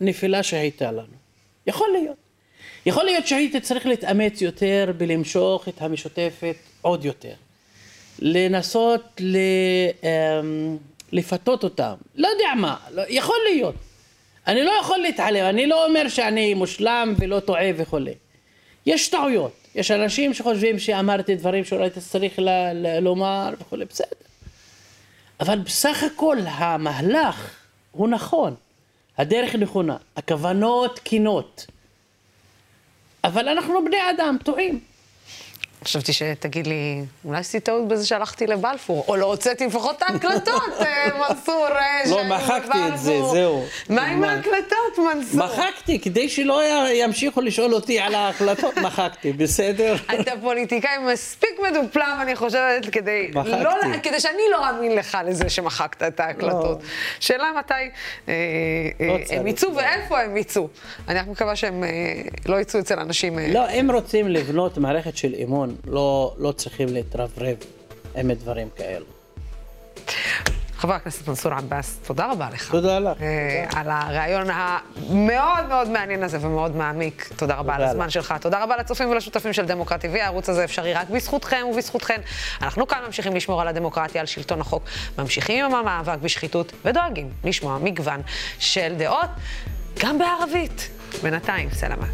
נפילה 0.00 0.42
שהייתה 0.42 0.92
לנו. 0.92 1.16
יכול 1.66 1.88
להיות. 1.92 2.16
יכול 2.86 3.04
להיות 3.04 3.26
שהייתי 3.26 3.60
צריך 3.60 3.86
להתאמץ 3.86 4.42
יותר 4.42 4.92
בלמשוך 4.96 5.68
את 5.68 5.82
המשותפת 5.82 6.56
עוד 6.82 7.04
יותר. 7.04 7.32
לנסות 8.18 9.20
ל... 9.20 9.36
אמ, 10.02 10.76
לפתות 11.12 11.64
אותם. 11.64 11.94
לא 12.14 12.28
יודע 12.28 12.54
מה, 12.56 12.76
לא, 12.90 13.02
יכול 13.08 13.36
להיות. 13.52 13.74
אני 14.46 14.64
לא 14.64 14.72
יכול 14.80 14.98
להתעלם, 14.98 15.44
אני 15.44 15.66
לא 15.66 15.86
אומר 15.86 16.08
שאני 16.08 16.54
מושלם 16.54 17.14
ולא 17.18 17.40
טועה 17.40 17.66
וכולי. 17.76 18.14
יש 18.86 19.08
טעויות. 19.08 19.52
יש 19.74 19.90
אנשים 19.90 20.34
שחושבים 20.34 20.78
שאמרתי 20.78 21.34
דברים 21.34 21.64
שאולי 21.64 21.86
אתה 21.86 22.00
צריך 22.00 22.38
ל- 22.38 22.48
ל- 22.72 22.98
לומר 23.00 23.54
וכולי, 23.60 23.84
בסדר. 23.84 24.06
אבל 25.40 25.58
בסך 25.58 26.04
הכל 26.14 26.36
המהלך 26.46 27.59
הוא 27.92 28.08
נכון, 28.08 28.54
הדרך 29.18 29.54
נכונה, 29.54 29.96
הכוונות 30.16 30.96
תקינות. 30.96 31.66
אבל 33.24 33.48
אנחנו 33.48 33.84
בני 33.84 34.10
אדם, 34.10 34.36
טועים. 34.44 34.80
חשבתי 35.84 36.12
שתגיד 36.12 36.66
לי, 36.66 37.04
אולי 37.24 37.38
עשיתי 37.38 37.64
טעות 37.64 37.88
בזה 37.88 38.06
שהלכתי 38.06 38.46
לבלפור, 38.46 39.04
או 39.08 39.16
לא 39.16 39.26
הוצאתי 39.26 39.66
לפחות 39.66 39.96
את 39.96 40.02
ההקלטות, 40.02 40.62
אה, 40.80 41.08
מנסור, 41.18 41.66
אה, 41.68 42.02
לא, 42.10 42.24
מחקתי 42.24 42.78
את 42.88 42.98
זה, 42.98 43.22
זהו. 43.32 43.64
מה 43.88 44.06
עם 44.06 44.24
ההקלטות, 44.24 44.98
מנסור? 44.98 45.44
מחקתי, 45.44 46.00
כדי 46.00 46.28
שלא 46.28 46.62
ימשיכו 46.94 47.40
לשאול 47.40 47.74
אותי 47.74 48.00
על 48.00 48.14
ההקלטות, 48.14 48.78
מחקתי, 48.86 49.32
בסדר? 49.32 49.94
אתה 50.20 50.32
פוליטיקאי 50.40 50.98
מספיק 51.12 51.60
מדופלם, 51.70 52.18
אני 52.22 52.36
חושבת, 52.36 52.90
כדי, 52.92 53.30
לא, 53.34 53.70
כדי 54.02 54.20
שאני 54.20 54.42
לא 54.52 54.68
אאמין 54.68 54.96
לך 54.96 55.18
לזה 55.26 55.48
שמחקת 55.48 56.02
את 56.02 56.20
ההקלטות. 56.20 56.78
לא. 56.82 56.88
שאלה 57.20 57.50
מתי 57.58 57.74
אה, 58.28 58.34
לא 59.00 59.18
הם 59.30 59.46
יצאו 59.46 59.74
ואיפה 59.74 60.20
הם 60.20 60.36
יצאו. 60.36 60.68
אני 61.08 61.18
רק 61.18 61.26
מקווה 61.26 61.56
שהם 61.56 61.84
לא 62.46 62.60
יצאו 62.60 62.80
אצל 62.80 62.98
אנשים... 62.98 63.38
לא, 63.38 63.68
הם 63.68 63.90
רוצים 63.90 64.28
לבנות 64.28 64.78
מערכת 64.78 65.16
של 65.16 65.34
אמון. 65.44 65.69
נכון, 65.70 65.94
לא, 65.94 66.34
לא 66.38 66.52
צריכים 66.52 66.88
להתרברב 66.88 67.56
עם 68.14 68.32
דברים 68.32 68.68
כאלו. 68.76 69.04
חבר 70.76 70.94
הכנסת 70.94 71.28
מנסור 71.28 71.52
עבאס, 71.52 71.98
תודה 72.06 72.32
רבה 72.32 72.48
לך. 72.52 72.70
תודה 72.70 72.98
לך. 72.98 73.22
אה, 73.22 73.64
על 73.74 73.90
הרעיון 73.90 74.46
המאוד 74.50 75.68
מאוד 75.68 75.88
מעניין 75.88 76.22
הזה 76.22 76.38
ומאוד 76.40 76.76
מעמיק. 76.76 77.30
תודה 77.36 77.54
רבה 77.54 77.74
על 77.74 77.82
הזמן 77.82 78.10
שלך. 78.10 78.34
תודה 78.40 78.62
רבה 78.62 78.76
לצופים 78.76 79.10
ולשותפים 79.10 79.52
של 79.52 79.66
דמוקרטי 79.66 80.08
TV. 80.14 80.18
הערוץ 80.18 80.48
הזה 80.48 80.64
אפשרי 80.64 80.92
רק 80.92 81.10
בזכותכם 81.10 81.66
ובזכותכן. 81.70 82.20
אנחנו 82.62 82.86
כאן 82.86 82.98
ממשיכים 83.06 83.36
לשמור 83.36 83.60
על 83.60 83.68
הדמוקרטיה, 83.68 84.20
על 84.20 84.26
שלטון 84.26 84.60
החוק, 84.60 84.82
ממשיכים 85.18 85.64
עם 85.64 85.74
המאבק 85.74 86.18
בשחיתות 86.18 86.72
ודואגים 86.84 87.30
לשמוע 87.44 87.78
מגוון 87.78 88.20
של 88.58 88.94
דעות, 88.98 89.30
גם 89.98 90.18
בערבית. 90.18 90.90
בינתיים, 91.22 91.70
סלמת. 91.72 92.08